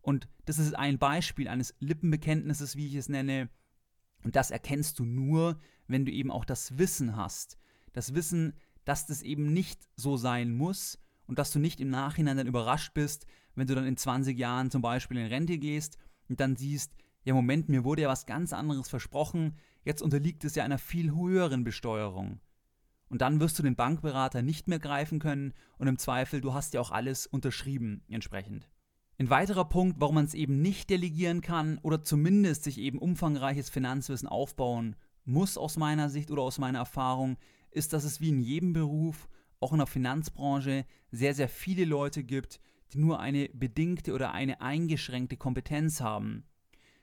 Und 0.00 0.26
das 0.46 0.58
ist 0.58 0.74
ein 0.74 0.98
Beispiel 0.98 1.46
eines 1.46 1.76
Lippenbekenntnisses, 1.78 2.74
wie 2.74 2.88
ich 2.88 2.96
es 2.96 3.08
nenne. 3.08 3.50
Und 4.24 4.34
das 4.34 4.50
erkennst 4.50 4.98
du 4.98 5.04
nur, 5.04 5.60
wenn 5.90 6.04
du 6.04 6.12
eben 6.12 6.30
auch 6.30 6.44
das 6.44 6.78
Wissen 6.78 7.16
hast. 7.16 7.58
Das 7.92 8.14
Wissen, 8.14 8.54
dass 8.84 9.06
das 9.06 9.22
eben 9.22 9.52
nicht 9.52 9.88
so 9.96 10.16
sein 10.16 10.54
muss 10.54 10.98
und 11.26 11.38
dass 11.38 11.52
du 11.52 11.58
nicht 11.58 11.80
im 11.80 11.90
Nachhinein 11.90 12.36
dann 12.36 12.46
überrascht 12.46 12.94
bist, 12.94 13.26
wenn 13.54 13.66
du 13.66 13.74
dann 13.74 13.86
in 13.86 13.96
20 13.96 14.38
Jahren 14.38 14.70
zum 14.70 14.82
Beispiel 14.82 15.18
in 15.18 15.26
Rente 15.26 15.58
gehst 15.58 15.98
und 16.28 16.40
dann 16.40 16.56
siehst, 16.56 16.92
ja 17.24 17.34
Moment, 17.34 17.68
mir 17.68 17.84
wurde 17.84 18.02
ja 18.02 18.08
was 18.08 18.26
ganz 18.26 18.52
anderes 18.52 18.88
versprochen, 18.88 19.56
jetzt 19.84 20.02
unterliegt 20.02 20.44
es 20.44 20.54
ja 20.54 20.64
einer 20.64 20.78
viel 20.78 21.14
höheren 21.14 21.64
Besteuerung. 21.64 22.40
Und 23.08 23.22
dann 23.22 23.40
wirst 23.40 23.58
du 23.58 23.62
den 23.64 23.74
Bankberater 23.74 24.40
nicht 24.40 24.68
mehr 24.68 24.78
greifen 24.78 25.18
können 25.18 25.52
und 25.78 25.88
im 25.88 25.98
Zweifel, 25.98 26.40
du 26.40 26.54
hast 26.54 26.74
ja 26.74 26.80
auch 26.80 26.92
alles 26.92 27.26
unterschrieben 27.26 28.02
entsprechend. 28.08 28.68
Ein 29.18 29.30
weiterer 29.30 29.68
Punkt, 29.68 30.00
warum 30.00 30.14
man 30.14 30.24
es 30.24 30.32
eben 30.32 30.62
nicht 30.62 30.88
delegieren 30.88 31.42
kann 31.42 31.78
oder 31.82 32.02
zumindest 32.02 32.64
sich 32.64 32.78
eben 32.78 32.98
umfangreiches 32.98 33.68
Finanzwissen 33.68 34.28
aufbauen 34.28 34.96
muss 35.30 35.56
aus 35.56 35.76
meiner 35.76 36.10
Sicht 36.10 36.30
oder 36.30 36.42
aus 36.42 36.58
meiner 36.58 36.80
Erfahrung, 36.80 37.36
ist, 37.70 37.92
dass 37.92 38.04
es 38.04 38.20
wie 38.20 38.30
in 38.30 38.40
jedem 38.40 38.72
Beruf, 38.72 39.28
auch 39.60 39.72
in 39.72 39.78
der 39.78 39.86
Finanzbranche, 39.86 40.84
sehr, 41.10 41.34
sehr 41.34 41.48
viele 41.48 41.84
Leute 41.84 42.24
gibt, 42.24 42.60
die 42.92 42.98
nur 42.98 43.20
eine 43.20 43.48
bedingte 43.50 44.12
oder 44.12 44.32
eine 44.32 44.60
eingeschränkte 44.60 45.36
Kompetenz 45.36 46.00
haben. 46.00 46.44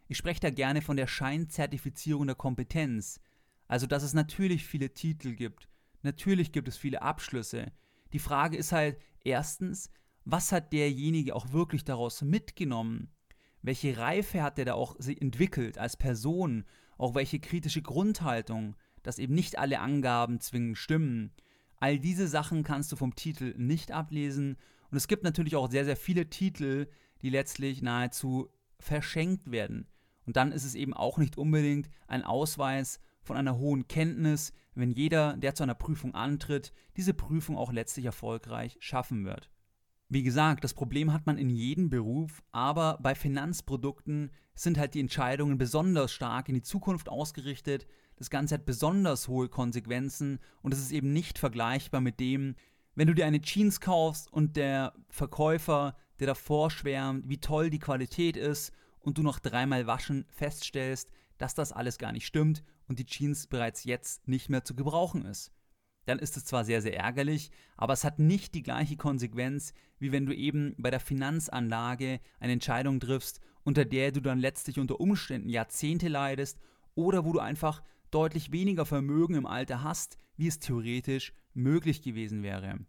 Ich 0.08 0.18
spreche 0.18 0.40
da 0.40 0.50
gerne 0.50 0.82
von 0.82 0.98
der 0.98 1.08
Scheinzertifizierung 1.08 2.28
der 2.28 2.36
Kompetenz. 2.36 3.20
Also, 3.68 3.88
dass 3.88 4.04
es 4.04 4.14
natürlich 4.14 4.66
viele 4.66 4.94
Titel 4.94 5.34
gibt, 5.34 5.70
natürlich 6.02 6.52
gibt 6.52 6.68
es 6.68 6.78
viele 6.78 7.02
Abschlüsse. 7.02 7.72
Die 8.14 8.20
Frage 8.20 8.58
ist 8.58 8.72
halt 8.72 8.98
erstens, 9.24 9.92
was 10.24 10.52
hat 10.52 10.74
derjenige 10.74 11.36
auch 11.36 11.52
wirklich 11.52 11.84
daraus 11.84 12.22
mitgenommen? 12.22 13.10
Welche 13.62 13.98
Reife 13.98 14.42
hat 14.42 14.60
er 14.60 14.66
da 14.66 14.74
auch 14.74 14.96
entwickelt 15.00 15.78
als 15.78 15.98
Person? 15.98 16.66
Auch 16.98 17.16
welche 17.16 17.40
kritische 17.40 17.82
Grundhaltung, 17.82 18.76
dass 19.04 19.20
eben 19.20 19.36
nicht 19.36 19.58
alle 19.58 19.80
Angaben 19.80 20.40
zwingend 20.40 20.78
stimmen. 20.78 21.32
All 21.80 22.00
diese 22.00 22.28
Sachen 22.28 22.64
kannst 22.64 22.92
du 22.92 22.96
vom 22.96 23.16
Titel 23.16 23.54
nicht 23.58 23.92
ablesen. 23.92 24.58
Und 24.90 24.98
es 24.98 25.08
gibt 25.08 25.24
natürlich 25.24 25.56
auch 25.56 25.70
sehr, 25.70 25.86
sehr 25.86 25.98
viele 25.98 26.30
Titel, 26.30 26.88
die 27.22 27.30
letztlich 27.30 27.82
nahezu 27.82 28.50
verschenkt 28.80 29.52
werden. 29.52 29.88
Und 30.26 30.36
dann 30.36 30.52
ist 30.52 30.66
es 30.66 30.76
eben 30.76 30.94
auch 30.94 31.18
nicht 31.18 31.38
unbedingt 31.38 31.90
ein 32.08 32.24
Ausweis 32.24 33.00
von 33.22 33.38
einer 33.38 33.58
hohen 33.58 33.88
Kenntnis, 33.88 34.54
wenn 34.76 34.92
jeder, 34.92 35.38
der 35.38 35.56
zu 35.56 35.64
einer 35.64 35.76
Prüfung 35.76 36.16
antritt, 36.16 36.74
diese 36.96 37.14
Prüfung 37.14 37.58
auch 37.58 37.72
letztlich 37.72 38.06
erfolgreich 38.06 38.78
schaffen 38.80 39.26
wird. 39.26 39.50
Wie 40.10 40.24
gesagt, 40.24 40.64
das 40.64 40.74
Problem 40.74 41.12
hat 41.12 41.26
man 41.26 41.38
in 41.38 41.50
jedem 41.50 41.90
Beruf, 41.90 42.42
aber 42.54 42.98
bei 43.02 43.14
Finanzprodukten 43.14 44.32
sind 44.56 44.78
halt 44.78 44.94
die 44.94 45.02
Entscheidungen 45.02 45.58
besonders 45.58 46.14
stark 46.14 46.48
in 46.48 46.56
die 46.56 46.62
Zukunft 46.62 47.10
ausgerichtet. 47.10 47.88
Das 48.16 48.30
Ganze 48.30 48.56
hat 48.56 48.66
besonders 48.66 49.28
hohe 49.28 49.50
Konsequenzen 49.50 50.40
und 50.62 50.74
es 50.74 50.80
ist 50.80 50.92
eben 50.92 51.12
nicht 51.12 51.38
vergleichbar 51.38 52.00
mit 52.00 52.22
dem, 52.22 52.56
wenn 52.96 53.08
du 53.08 53.14
dir 53.14 53.26
eine 53.26 53.42
Jeans 53.42 53.82
kaufst 53.82 54.32
und 54.32 54.56
der 54.56 54.94
Verkäufer, 55.10 55.98
der 56.20 56.28
davor 56.28 56.72
schwärmt, 56.72 57.28
wie 57.28 57.40
toll 57.40 57.70
die 57.70 57.80
Qualität 57.80 58.38
ist 58.38 58.72
und 59.00 59.18
du 59.18 59.24
noch 59.24 59.40
dreimal 59.40 59.88
waschen 59.88 60.26
feststellst, 60.30 61.12
dass 61.38 61.54
das 61.54 61.74
alles 61.74 61.98
gar 61.98 62.14
nicht 62.14 62.26
stimmt 62.26 62.64
und 62.88 63.00
die 63.00 63.06
Jeans 63.06 63.48
bereits 63.48 63.84
jetzt 63.84 64.26
nicht 64.30 64.50
mehr 64.50 64.64
zu 64.64 64.74
gebrauchen 64.74 65.26
ist 65.26 65.52
dann 66.08 66.20
ist 66.20 66.38
es 66.38 66.46
zwar 66.46 66.64
sehr, 66.64 66.82
sehr 66.82 66.98
ärgerlich, 66.98 67.52
aber 67.76 67.94
es 67.94 68.04
hat 68.04 68.20
nicht 68.20 68.56
die 68.56 68.64
gleiche 68.64 68.96
Konsequenz, 68.96 69.74
wie 70.00 70.12
wenn 70.12 70.26
du 70.26 70.34
eben 70.34 70.74
bei 70.78 70.90
der 70.90 71.00
Finanzanlage 71.00 72.20
eine 72.40 72.54
Entscheidung 72.54 73.00
triffst, 73.00 73.42
unter 73.64 73.86
der 73.86 74.12
du 74.12 74.22
dann 74.22 74.40
letztlich 74.40 74.80
unter 74.80 75.00
Umständen 75.00 75.50
Jahrzehnte 75.50 76.08
leidest 76.08 76.60
oder 76.96 77.26
wo 77.26 77.34
du 77.34 77.40
einfach 77.40 77.84
deutlich 78.12 78.52
weniger 78.52 78.86
Vermögen 78.86 79.36
im 79.36 79.46
Alter 79.46 79.84
hast, 79.84 80.18
wie 80.38 80.48
es 80.48 80.60
theoretisch 80.60 81.34
möglich 81.54 82.02
gewesen 82.02 82.44
wäre. 82.44 82.80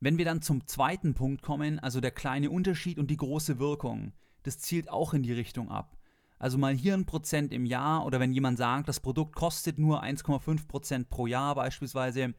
Wenn 0.00 0.18
wir 0.18 0.24
dann 0.24 0.42
zum 0.42 0.66
zweiten 0.66 1.14
Punkt 1.14 1.42
kommen, 1.42 1.78
also 1.78 2.00
der 2.00 2.10
kleine 2.10 2.50
Unterschied 2.50 2.98
und 2.98 3.10
die 3.10 3.16
große 3.16 3.58
Wirkung, 3.58 4.12
das 4.42 4.58
zielt 4.58 4.90
auch 4.90 5.14
in 5.14 5.22
die 5.22 5.32
Richtung 5.32 5.70
ab. 5.70 5.96
Also 6.38 6.58
mal 6.58 6.74
hier 6.74 6.94
ein 6.94 7.06
Prozent 7.06 7.52
im 7.52 7.64
Jahr 7.64 8.04
oder 8.04 8.20
wenn 8.20 8.32
jemand 8.32 8.58
sagt, 8.58 8.88
das 8.88 9.00
Produkt 9.00 9.34
kostet 9.34 9.78
nur 9.78 10.02
1,5 10.02 10.66
Prozent 10.66 11.08
pro 11.08 11.26
Jahr 11.26 11.54
beispielsweise, 11.54 12.34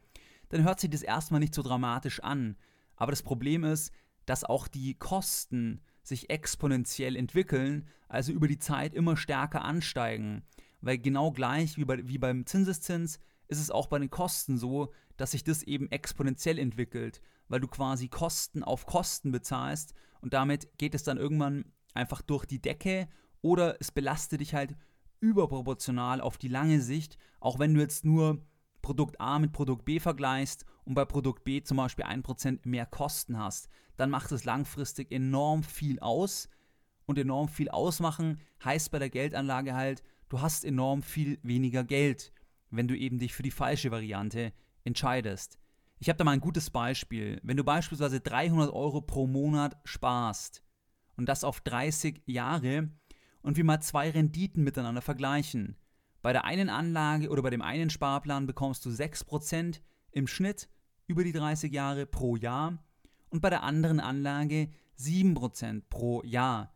dann 0.48 0.64
hört 0.64 0.80
sich 0.80 0.90
das 0.90 1.02
erstmal 1.02 1.40
nicht 1.40 1.54
so 1.54 1.62
dramatisch 1.62 2.20
an. 2.20 2.56
Aber 2.96 3.12
das 3.12 3.22
Problem 3.22 3.64
ist, 3.64 3.92
dass 4.24 4.44
auch 4.44 4.68
die 4.68 4.94
Kosten 4.94 5.80
sich 6.02 6.30
exponentiell 6.30 7.16
entwickeln, 7.16 7.88
also 8.08 8.32
über 8.32 8.48
die 8.48 8.58
Zeit 8.58 8.94
immer 8.94 9.16
stärker 9.16 9.64
ansteigen. 9.64 10.44
Weil 10.80 10.98
genau 10.98 11.32
gleich 11.32 11.76
wie, 11.76 11.84
bei, 11.84 12.06
wie 12.06 12.18
beim 12.18 12.46
Zinseszins 12.46 13.18
ist 13.48 13.60
es 13.60 13.70
auch 13.70 13.88
bei 13.88 13.98
den 13.98 14.10
Kosten 14.10 14.58
so, 14.58 14.92
dass 15.16 15.32
sich 15.32 15.44
das 15.44 15.62
eben 15.62 15.90
exponentiell 15.90 16.58
entwickelt, 16.58 17.20
weil 17.48 17.60
du 17.60 17.68
quasi 17.68 18.08
Kosten 18.08 18.62
auf 18.62 18.86
Kosten 18.86 19.32
bezahlst 19.32 19.94
und 20.20 20.34
damit 20.34 20.78
geht 20.78 20.94
es 20.94 21.04
dann 21.04 21.16
irgendwann 21.16 21.64
einfach 21.94 22.22
durch 22.22 22.44
die 22.44 22.60
Decke 22.60 23.08
oder 23.40 23.76
es 23.80 23.90
belastet 23.90 24.40
dich 24.40 24.54
halt 24.54 24.76
überproportional 25.20 26.20
auf 26.20 26.38
die 26.38 26.48
lange 26.48 26.80
Sicht, 26.80 27.16
auch 27.40 27.58
wenn 27.58 27.74
du 27.74 27.80
jetzt 27.80 28.04
nur 28.04 28.44
Produkt 28.86 29.20
A 29.20 29.40
mit 29.40 29.50
Produkt 29.50 29.84
B 29.84 29.98
vergleichst 29.98 30.64
und 30.84 30.94
bei 30.94 31.04
Produkt 31.04 31.42
B 31.42 31.60
zum 31.60 31.78
Beispiel 31.78 32.04
1% 32.04 32.60
mehr 32.62 32.86
Kosten 32.86 33.36
hast, 33.36 33.68
dann 33.96 34.10
macht 34.10 34.30
es 34.30 34.44
langfristig 34.44 35.10
enorm 35.10 35.64
viel 35.64 35.98
aus. 35.98 36.48
Und 37.04 37.18
enorm 37.18 37.48
viel 37.48 37.68
ausmachen 37.68 38.38
heißt 38.64 38.92
bei 38.92 39.00
der 39.00 39.10
Geldanlage 39.10 39.74
halt, 39.74 40.04
du 40.28 40.40
hast 40.40 40.64
enorm 40.64 41.02
viel 41.02 41.40
weniger 41.42 41.82
Geld, 41.82 42.32
wenn 42.70 42.86
du 42.86 42.96
eben 42.96 43.18
dich 43.18 43.34
für 43.34 43.42
die 43.42 43.50
falsche 43.50 43.90
Variante 43.90 44.52
entscheidest. 44.84 45.58
Ich 45.98 46.08
habe 46.08 46.18
da 46.18 46.22
mal 46.22 46.30
ein 46.30 46.40
gutes 46.40 46.70
Beispiel. 46.70 47.40
Wenn 47.42 47.56
du 47.56 47.64
beispielsweise 47.64 48.20
300 48.20 48.72
Euro 48.72 49.00
pro 49.00 49.26
Monat 49.26 49.76
sparst 49.84 50.62
und 51.16 51.28
das 51.28 51.42
auf 51.42 51.60
30 51.60 52.22
Jahre 52.26 52.88
und 53.42 53.56
wir 53.56 53.64
mal 53.64 53.80
zwei 53.80 54.10
Renditen 54.10 54.62
miteinander 54.62 55.02
vergleichen, 55.02 55.76
bei 56.26 56.32
der 56.32 56.44
einen 56.44 56.70
Anlage 56.70 57.28
oder 57.28 57.40
bei 57.40 57.50
dem 57.50 57.62
einen 57.62 57.88
Sparplan 57.88 58.48
bekommst 58.48 58.84
du 58.84 58.90
6% 58.90 59.80
im 60.10 60.26
Schnitt 60.26 60.68
über 61.06 61.22
die 61.22 61.30
30 61.30 61.72
Jahre 61.72 62.04
pro 62.04 62.34
Jahr 62.34 62.84
und 63.28 63.42
bei 63.42 63.48
der 63.48 63.62
anderen 63.62 64.00
Anlage 64.00 64.68
7% 64.98 65.82
pro 65.88 66.24
Jahr. 66.24 66.74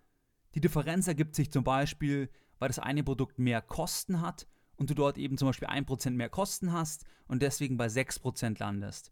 Die 0.54 0.60
Differenz 0.60 1.08
ergibt 1.08 1.34
sich 1.34 1.50
zum 1.50 1.64
Beispiel, 1.64 2.30
weil 2.60 2.68
das 2.68 2.78
eine 2.78 3.02
Produkt 3.02 3.40
mehr 3.40 3.60
Kosten 3.60 4.20
hat 4.20 4.46
und 4.76 4.88
du 4.88 4.94
dort 4.94 5.18
eben 5.18 5.36
zum 5.36 5.48
Beispiel 5.48 5.66
1% 5.66 6.10
mehr 6.10 6.28
Kosten 6.28 6.72
hast 6.72 7.04
und 7.26 7.42
deswegen 7.42 7.76
bei 7.76 7.88
6% 7.88 8.60
landest. 8.60 9.10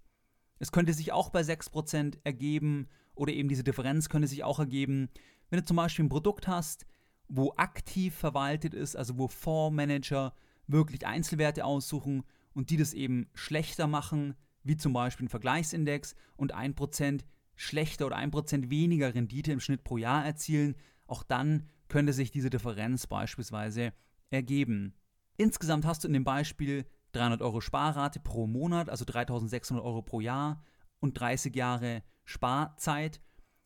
Es 0.60 0.70
könnte 0.70 0.94
sich 0.94 1.10
auch 1.10 1.30
bei 1.30 1.40
6% 1.40 2.16
ergeben 2.22 2.86
oder 3.16 3.32
eben 3.32 3.48
diese 3.48 3.64
Differenz 3.64 4.08
könnte 4.08 4.28
sich 4.28 4.44
auch 4.44 4.60
ergeben, 4.60 5.08
wenn 5.50 5.58
du 5.58 5.64
zum 5.64 5.78
Beispiel 5.78 6.04
ein 6.04 6.10
Produkt 6.10 6.46
hast, 6.46 6.86
wo 7.28 7.52
aktiv 7.56 8.14
verwaltet 8.14 8.74
ist, 8.74 8.96
also 8.96 9.18
wo 9.18 9.28
Fondsmanager 9.28 10.32
wirklich 10.66 11.06
Einzelwerte 11.06 11.64
aussuchen 11.64 12.24
und 12.54 12.70
die 12.70 12.76
das 12.76 12.94
eben 12.94 13.28
schlechter 13.34 13.86
machen, 13.86 14.34
wie 14.62 14.76
zum 14.76 14.92
Beispiel 14.92 15.26
ein 15.26 15.30
Vergleichsindex 15.30 16.14
und 16.36 16.54
1% 16.54 17.20
schlechter 17.56 18.06
oder 18.06 18.18
1% 18.18 18.70
weniger 18.70 19.14
Rendite 19.14 19.52
im 19.52 19.60
Schnitt 19.60 19.84
pro 19.84 19.96
Jahr 19.96 20.24
erzielen, 20.24 20.76
auch 21.06 21.22
dann 21.22 21.68
könnte 21.88 22.12
sich 22.12 22.30
diese 22.30 22.50
Differenz 22.50 23.06
beispielsweise 23.06 23.92
ergeben. 24.30 24.94
Insgesamt 25.36 25.86
hast 25.86 26.04
du 26.04 26.08
in 26.08 26.14
dem 26.14 26.24
Beispiel 26.24 26.84
300 27.12 27.42
Euro 27.42 27.60
Sparrate 27.60 28.20
pro 28.20 28.46
Monat, 28.46 28.90
also 28.90 29.04
3600 29.04 29.84
Euro 29.84 30.02
pro 30.02 30.20
Jahr 30.20 30.62
und 31.00 31.18
30 31.18 31.54
Jahre 31.56 32.02
Sparzeit. 32.24 33.20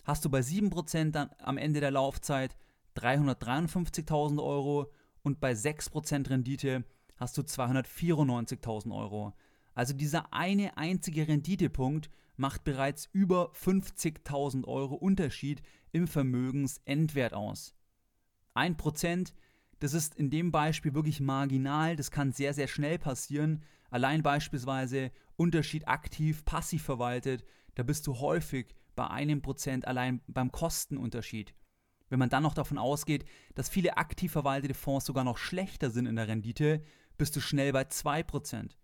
Hast 0.04 0.25
du 0.25 0.31
bei 0.31 0.40
7% 0.40 1.11
dann 1.11 1.31
am 1.38 1.59
Ende 1.59 1.81
der 1.81 1.90
Laufzeit 1.90 2.57
353.000 2.97 4.43
Euro 4.43 4.93
und 5.23 5.41
bei 5.41 5.53
6% 5.53 6.31
Rendite 6.31 6.85
hast 7.17 7.39
du 7.39 7.43
294.000 7.43 8.95
Euro. 8.95 9.33
Also 9.75 9.95
dieser 9.95 10.33
eine 10.33 10.77
einzige 10.77 11.29
Renditepunkt 11.29 12.11
macht 12.37 12.65
bereits 12.65 13.09
über 13.13 13.53
50.000 13.53 14.67
Euro 14.67 14.95
Unterschied 14.95 15.63
im 15.93 16.07
Vermögensendwert 16.07 17.35
aus. 17.35 17.75
1%, 18.55 19.33
das 19.79 19.95
ist 19.95 20.15
in 20.15 20.31
dem 20.31 20.53
Beispiel 20.53 20.95
wirklich 20.95 21.21
marginal, 21.21 21.97
das 21.97 22.11
kann 22.11 22.33
sehr, 22.33 22.55
sehr 22.55 22.69
schnell 22.69 22.99
passieren. 22.99 23.63
Allein 23.91 24.23
beispielsweise 24.23 25.11
Unterschied 25.37 25.89
aktiv, 25.89 26.45
passiv 26.45 26.83
verwaltet, 26.83 27.45
da 27.75 27.83
bist 27.83 28.07
du 28.07 28.19
häufig 28.19 28.75
bei 28.95 29.07
einem 29.09 29.41
Prozent 29.43 29.87
allein 29.87 30.21
beim 30.27 30.53
Kostenunterschied. 30.53 31.55
Wenn 32.12 32.19
man 32.19 32.28
dann 32.28 32.42
noch 32.42 32.52
davon 32.52 32.76
ausgeht, 32.76 33.25
dass 33.54 33.71
viele 33.71 33.97
aktiv 33.97 34.33
verwaltete 34.33 34.75
Fonds 34.75 35.07
sogar 35.07 35.25
noch 35.25 35.38
schlechter 35.38 35.90
sind 35.90 36.04
in 36.04 36.16
der 36.16 36.28
Rendite, 36.28 36.83
bist 37.16 37.35
du 37.35 37.40
schnell 37.40 37.73
bei 37.73 37.85
2%. 37.85 38.76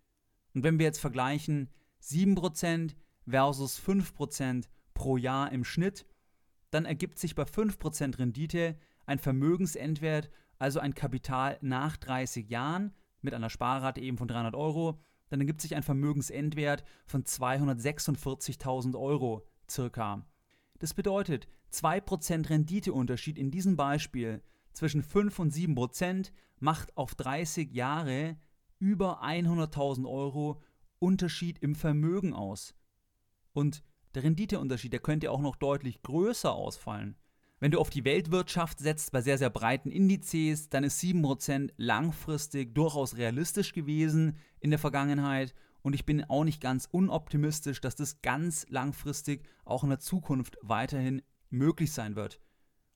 Und 0.55 0.63
wenn 0.63 0.79
wir 0.79 0.87
jetzt 0.87 0.99
vergleichen 0.99 1.69
7% 2.01 2.95
versus 3.27 3.79
5% 3.79 4.65
pro 4.95 5.15
Jahr 5.15 5.51
im 5.51 5.63
Schnitt, 5.63 6.07
dann 6.71 6.85
ergibt 6.85 7.19
sich 7.19 7.35
bei 7.35 7.43
5% 7.43 8.17
Rendite 8.17 8.79
ein 9.05 9.19
Vermögensendwert, 9.19 10.31
also 10.57 10.79
ein 10.79 10.95
Kapital 10.95 11.59
nach 11.61 11.97
30 11.97 12.49
Jahren 12.49 12.95
mit 13.21 13.35
einer 13.35 13.51
Sparrate 13.51 14.01
eben 14.01 14.17
von 14.17 14.27
300 14.27 14.55
Euro, 14.55 14.99
dann 15.29 15.39
ergibt 15.39 15.61
sich 15.61 15.75
ein 15.75 15.83
Vermögensendwert 15.83 16.83
von 17.05 17.25
246.000 17.25 18.99
Euro 18.99 19.45
circa. 19.69 20.25
Das 20.79 20.95
bedeutet, 20.95 21.47
2% 21.73 22.49
Renditeunterschied 22.49 23.37
in 23.37 23.51
diesem 23.51 23.75
Beispiel 23.75 24.41
zwischen 24.73 25.03
5 25.03 25.39
und 25.39 25.53
7% 25.53 26.31
macht 26.59 26.95
auf 26.97 27.15
30 27.15 27.73
Jahre 27.73 28.37
über 28.79 29.23
100.000 29.23 30.07
Euro 30.07 30.61
Unterschied 30.99 31.59
im 31.59 31.75
Vermögen 31.75 32.33
aus. 32.33 32.75
Und 33.53 33.83
der 34.15 34.23
Renditeunterschied, 34.23 34.93
der 34.93 34.99
könnte 34.99 35.31
auch 35.31 35.41
noch 35.41 35.55
deutlich 35.55 36.01
größer 36.01 36.53
ausfallen. 36.53 37.15
Wenn 37.59 37.71
du 37.71 37.79
auf 37.79 37.89
die 37.89 38.05
Weltwirtschaft 38.05 38.79
setzt 38.79 39.11
bei 39.11 39.21
sehr, 39.21 39.37
sehr 39.37 39.49
breiten 39.49 39.91
Indizes, 39.91 40.69
dann 40.69 40.85
ist 40.85 41.01
7% 41.01 41.71
langfristig 41.75 42.73
durchaus 42.73 43.17
realistisch 43.17 43.73
gewesen 43.73 44.37
in 44.61 44.69
der 44.69 44.79
Vergangenheit 44.79 45.53
und 45.81 45.93
ich 45.93 46.05
bin 46.05 46.23
auch 46.25 46.43
nicht 46.43 46.61
ganz 46.61 46.87
unoptimistisch, 46.91 47.81
dass 47.81 47.95
das 47.95 48.21
ganz 48.21 48.65
langfristig 48.69 49.45
auch 49.65 49.83
in 49.83 49.89
der 49.89 49.99
Zukunft 49.99 50.57
weiterhin 50.61 51.21
möglich 51.49 51.91
sein 51.91 52.15
wird. 52.15 52.39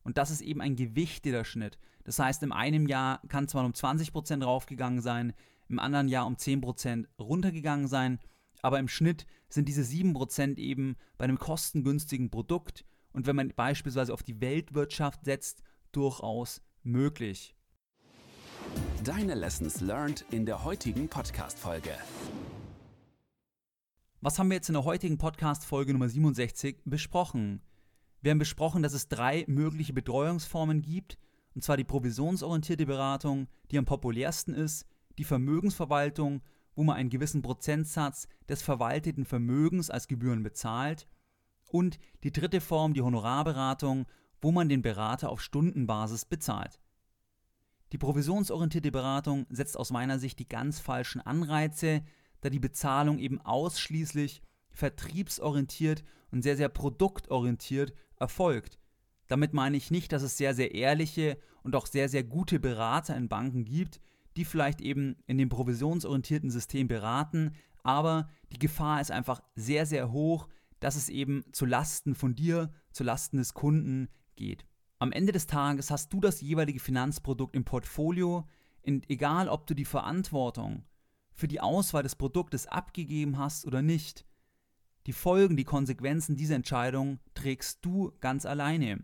Und 0.04 0.18
das 0.18 0.32
ist 0.32 0.42
eben 0.42 0.62
ein 0.62 0.76
gewichteter 0.76 1.46
Schnitt. 1.46 1.78
Das 2.04 2.20
heißt, 2.20 2.44
in 2.44 2.52
einem 2.52 2.88
Jahr 2.88 3.22
kann 3.30 3.48
zwar 3.48 3.66
um 3.66 3.72
20% 3.72 4.44
raufgegangen 4.44 5.02
sein, 5.02 5.34
im 5.70 5.80
anderen 5.80 6.10
Jahr 6.10 6.28
um 6.28 6.36
10% 6.36 7.06
runtergegangen 7.20 7.88
sein, 7.88 8.20
aber 8.62 8.80
im 8.80 8.88
Schnitt 8.88 9.26
sind 9.50 9.68
diese 9.68 9.82
7% 9.82 10.58
eben 10.58 10.96
bei 11.18 11.26
einem 11.26 11.40
kostengünstigen 11.40 12.30
Produkt 12.30 12.86
und 13.14 13.28
wenn 13.28 13.36
man 13.36 13.54
beispielsweise 13.56 14.14
auf 14.14 14.24
die 14.24 14.42
Weltwirtschaft 14.42 15.26
setzt, 15.26 15.64
durchaus 15.92 16.62
möglich. 16.82 17.56
Deine 19.04 19.36
Lessons 19.36 19.82
learned 19.82 20.26
in 20.32 20.46
der 20.46 20.64
heutigen 20.64 21.08
Podcast-Folge. 21.08 21.92
Was 24.22 24.40
haben 24.40 24.50
wir 24.50 24.56
jetzt 24.56 24.70
in 24.70 24.74
der 24.74 24.86
heutigen 24.86 25.18
Podcast-Folge 25.18 25.92
Nummer 25.92 26.08
67 26.08 26.82
besprochen? 26.86 27.62
Wir 28.24 28.32
haben 28.32 28.40
besprochen, 28.40 28.84
dass 28.84 28.94
es 28.94 29.10
drei 29.10 29.44
mögliche 29.50 29.92
Betreuungsformen 29.92 30.82
gibt, 30.82 31.18
und 31.56 31.62
zwar 31.62 31.76
die 31.76 31.84
provisionsorientierte 31.84 32.86
Beratung, 32.86 33.50
die 33.70 33.78
am 33.78 33.84
populärsten 33.84 34.54
ist, 34.54 34.86
die 35.18 35.26
Vermögensverwaltung, 35.26 36.42
wo 36.74 36.86
man 36.86 36.96
einen 36.96 37.10
gewissen 37.10 37.42
Prozentsatz 37.42 38.30
des 38.48 38.62
verwalteten 38.62 39.26
Vermögens 39.26 39.90
als 39.90 40.08
Gebühren 40.08 40.42
bezahlt, 40.42 41.06
und 41.68 42.00
die 42.24 42.32
dritte 42.32 42.62
Form, 42.62 42.94
die 42.94 43.02
Honorarberatung, 43.02 44.06
wo 44.42 44.52
man 44.54 44.70
den 44.70 44.84
Berater 44.84 45.30
auf 45.30 45.42
Stundenbasis 45.42 46.24
bezahlt. 46.24 46.80
Die 47.92 47.98
provisionsorientierte 47.98 48.92
Beratung 48.92 49.48
setzt 49.50 49.76
aus 49.76 49.92
meiner 49.92 50.18
Sicht 50.18 50.40
die 50.40 50.48
ganz 50.48 50.80
falschen 50.80 51.20
Anreize, 51.20 52.04
da 52.40 52.50
die 52.50 52.60
Bezahlung 52.60 53.20
eben 53.20 53.42
ausschließlich 53.42 54.42
vertriebsorientiert 54.70 56.04
und 56.32 56.42
sehr, 56.42 56.58
sehr 56.58 56.70
produktorientiert 56.70 57.94
erfolgt. 58.24 58.80
Damit 59.28 59.54
meine 59.54 59.78
ich 59.78 59.92
nicht, 59.92 60.12
dass 60.12 60.24
es 60.24 60.38
sehr, 60.38 60.54
sehr 60.54 60.74
ehrliche 60.74 61.38
und 61.64 61.76
auch 61.76 61.86
sehr, 61.86 62.10
sehr 62.10 62.24
gute 62.24 62.60
Berater 62.60 63.16
in 63.16 63.30
Banken 63.30 63.66
gibt, 63.66 64.00
die 64.36 64.46
vielleicht 64.46 64.82
eben 64.82 65.16
in 65.28 65.38
dem 65.38 65.50
provisionsorientierten 65.50 66.50
System 66.50 66.88
beraten, 66.88 67.52
aber 67.84 68.30
die 68.52 68.60
Gefahr 68.60 69.02
ist 69.02 69.12
einfach 69.12 69.44
sehr, 69.56 69.86
sehr 69.86 70.12
hoch, 70.12 70.48
dass 70.80 70.96
es 70.96 71.10
eben 71.10 71.44
zu 71.52 71.66
Lasten 71.66 72.16
von 72.16 72.36
dir, 72.36 72.74
zu 72.92 73.04
Lasten 73.04 73.38
des 73.38 73.54
Kunden 73.54 74.10
geht. 74.36 74.66
Am 75.00 75.12
Ende 75.12 75.32
des 75.32 75.48
Tages 75.48 75.92
hast 75.92 76.12
du 76.14 76.20
das 76.20 76.42
jeweilige 76.42 76.80
Finanzprodukt 76.80 77.56
im 77.56 77.66
Portfolio 77.66 78.48
und 78.86 79.10
egal 79.10 79.50
ob 79.50 79.68
du 79.68 79.74
die 79.74 79.86
Verantwortung 79.86 80.86
für 81.34 81.48
die 81.48 81.62
Auswahl 81.62 82.04
des 82.04 82.16
Produktes 82.16 82.68
abgegeben 82.68 83.38
hast 83.38 83.66
oder 83.66 83.82
nicht, 83.82 84.26
die 85.06 85.14
Folgen, 85.14 85.58
die 85.58 85.66
Konsequenzen 85.66 86.36
dieser 86.36 86.56
Entscheidung 86.56 87.20
trägst 87.34 87.84
du 87.84 88.14
ganz 88.22 88.46
alleine. 88.46 89.04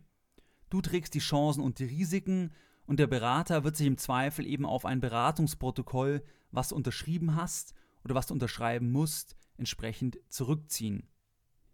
Du 0.70 0.82
trägst 0.82 1.14
die 1.14 1.20
Chancen 1.20 1.62
und 1.62 1.80
die 1.80 1.86
Risiken 1.86 2.52
und 2.86 3.00
der 3.00 3.08
Berater 3.08 3.64
wird 3.64 3.76
sich 3.76 3.88
im 3.88 3.98
Zweifel 3.98 4.46
eben 4.46 4.66
auf 4.66 4.86
ein 4.86 5.02
Beratungsprotokoll, 5.02 6.24
was 6.52 6.70
du 6.70 6.76
unterschrieben 6.76 7.36
hast 7.36 7.74
oder 8.06 8.16
was 8.16 8.28
du 8.28 8.34
unterschreiben 8.34 8.92
musst, 8.92 9.36
entsprechend 9.58 10.20
zurückziehen. 10.30 11.04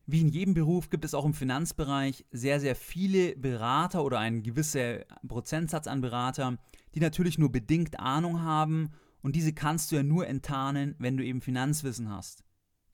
Wie 0.07 0.21
in 0.21 0.29
jedem 0.29 0.53
Beruf 0.53 0.89
gibt 0.89 1.05
es 1.05 1.13
auch 1.13 1.25
im 1.25 1.33
Finanzbereich 1.33 2.25
sehr, 2.31 2.59
sehr 2.59 2.75
viele 2.75 3.35
Berater 3.35 4.03
oder 4.03 4.19
einen 4.19 4.43
gewissen 4.43 5.03
Prozentsatz 5.27 5.87
an 5.87 6.01
Berater, 6.01 6.57
die 6.93 6.99
natürlich 6.99 7.37
nur 7.37 7.51
bedingt 7.51 7.99
Ahnung 7.99 8.41
haben 8.41 8.91
und 9.21 9.35
diese 9.35 9.53
kannst 9.53 9.91
du 9.91 9.95
ja 9.95 10.03
nur 10.03 10.27
enttarnen, 10.27 10.95
wenn 10.99 11.17
du 11.17 11.23
eben 11.23 11.41
Finanzwissen 11.41 12.09
hast 12.09 12.44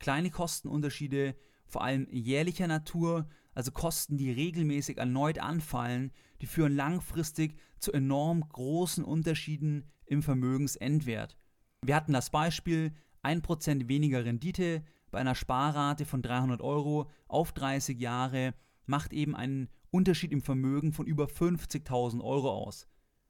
kleine 0.01 0.31
Kostenunterschiede, 0.31 1.35
vor 1.67 1.83
allem 1.83 2.07
jährlicher 2.11 2.67
Natur, 2.67 3.29
also 3.53 3.71
Kosten, 3.71 4.17
die 4.17 4.31
regelmäßig 4.31 4.97
erneut 4.97 5.39
anfallen, 5.39 6.11
die 6.41 6.47
führen 6.47 6.75
langfristig 6.75 7.55
zu 7.79 7.93
enorm 7.93 8.47
großen 8.49 9.05
Unterschieden 9.05 9.85
im 10.05 10.23
Vermögensendwert. 10.23 11.37
Wir 11.83 11.95
hatten 11.95 12.13
das 12.13 12.29
Beispiel 12.29 12.93
1% 13.23 13.87
weniger 13.87 14.25
Rendite 14.25 14.83
bei 15.11 15.19
einer 15.19 15.35
Sparrate 15.35 16.05
von 16.05 16.21
300 16.21 16.61
Euro 16.61 17.09
auf 17.27 17.51
30 17.51 17.99
Jahre 17.99 18.53
macht 18.85 19.13
eben 19.13 19.35
einen 19.35 19.69
Unterschied 19.91 20.31
im 20.31 20.41
Vermögen 20.41 20.93
von 20.93 21.05
über 21.05 21.25
50.000 21.25 22.23
Euro 22.23 22.49
aus. 22.49 22.87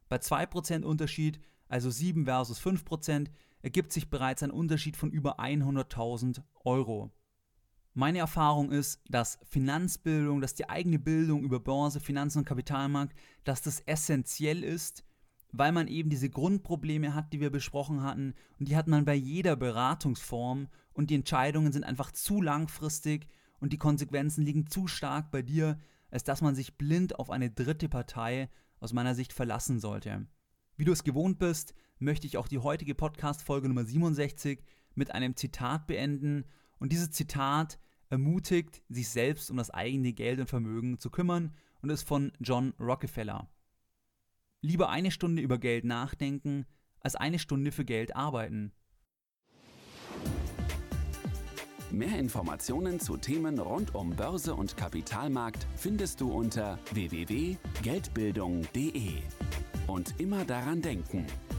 Bei 0.07 0.17
2% 0.17 0.83
Unterschied, 0.83 1.39
also 1.67 1.89
7 1.89 2.25
versus 2.25 2.61
5%, 2.61 3.27
ergibt 3.61 3.91
sich 3.91 4.09
bereits 4.09 4.43
ein 4.43 4.51
Unterschied 4.51 4.97
von 4.97 5.11
über 5.11 5.39
100.000 5.39 6.41
Euro. 6.63 7.11
Meine 7.93 8.19
Erfahrung 8.19 8.71
ist, 8.71 9.01
dass 9.09 9.39
Finanzbildung, 9.43 10.39
dass 10.39 10.53
die 10.53 10.69
eigene 10.69 10.97
Bildung 10.97 11.43
über 11.43 11.59
Börse, 11.59 11.99
Finanzen 11.99 12.39
und 12.39 12.45
Kapitalmarkt, 12.45 13.13
dass 13.43 13.61
das 13.61 13.81
essentiell 13.81 14.63
ist, 14.63 15.03
weil 15.51 15.73
man 15.73 15.87
eben 15.87 16.09
diese 16.09 16.29
Grundprobleme 16.29 17.13
hat, 17.13 17.33
die 17.33 17.41
wir 17.41 17.49
besprochen 17.49 18.01
hatten, 18.03 18.33
und 18.59 18.69
die 18.69 18.77
hat 18.77 18.87
man 18.87 19.03
bei 19.03 19.15
jeder 19.15 19.57
Beratungsform 19.57 20.69
und 20.93 21.09
die 21.09 21.15
Entscheidungen 21.15 21.73
sind 21.73 21.83
einfach 21.83 22.11
zu 22.11 22.41
langfristig 22.41 23.27
und 23.59 23.73
die 23.73 23.77
Konsequenzen 23.77 24.45
liegen 24.45 24.67
zu 24.67 24.87
stark 24.87 25.29
bei 25.29 25.41
dir, 25.41 25.77
als 26.09 26.23
dass 26.23 26.41
man 26.41 26.55
sich 26.55 26.77
blind 26.77 27.19
auf 27.19 27.29
eine 27.29 27.49
dritte 27.49 27.89
Partei 27.89 28.49
aus 28.79 28.93
meiner 28.93 29.15
Sicht 29.15 29.33
verlassen 29.33 29.79
sollte. 29.79 30.27
Wie 30.77 30.85
du 30.85 30.93
es 30.93 31.03
gewohnt 31.03 31.39
bist, 31.39 31.73
möchte 32.01 32.27
ich 32.27 32.37
auch 32.37 32.47
die 32.47 32.59
heutige 32.59 32.95
Podcast-Folge 32.95 33.67
Nummer 33.67 33.85
67 33.85 34.63
mit 34.95 35.11
einem 35.11 35.35
Zitat 35.35 35.87
beenden. 35.87 36.45
Und 36.79 36.91
dieses 36.91 37.11
Zitat 37.11 37.79
ermutigt, 38.09 38.81
sich 38.89 39.09
selbst 39.09 39.51
um 39.51 39.57
das 39.57 39.69
eigene 39.69 40.13
Geld 40.13 40.39
und 40.39 40.49
Vermögen 40.49 40.99
zu 40.99 41.09
kümmern 41.09 41.53
und 41.81 41.89
ist 41.89 42.07
von 42.07 42.31
John 42.39 42.73
Rockefeller. 42.79 43.49
Lieber 44.61 44.89
eine 44.89 45.11
Stunde 45.11 45.41
über 45.41 45.57
Geld 45.57 45.85
nachdenken, 45.85 46.65
als 46.99 47.15
eine 47.15 47.39
Stunde 47.39 47.71
für 47.71 47.85
Geld 47.85 48.15
arbeiten. 48.15 48.73
Mehr 51.91 52.19
Informationen 52.19 52.99
zu 52.99 53.17
Themen 53.17 53.59
rund 53.59 53.95
um 53.95 54.15
Börse 54.15 54.55
und 54.55 54.77
Kapitalmarkt 54.77 55.67
findest 55.75 56.21
du 56.21 56.31
unter 56.31 56.79
www.geldbildung.de. 56.93 59.13
Und 59.87 60.13
immer 60.19 60.45
daran 60.45 60.81
denken, 60.81 61.25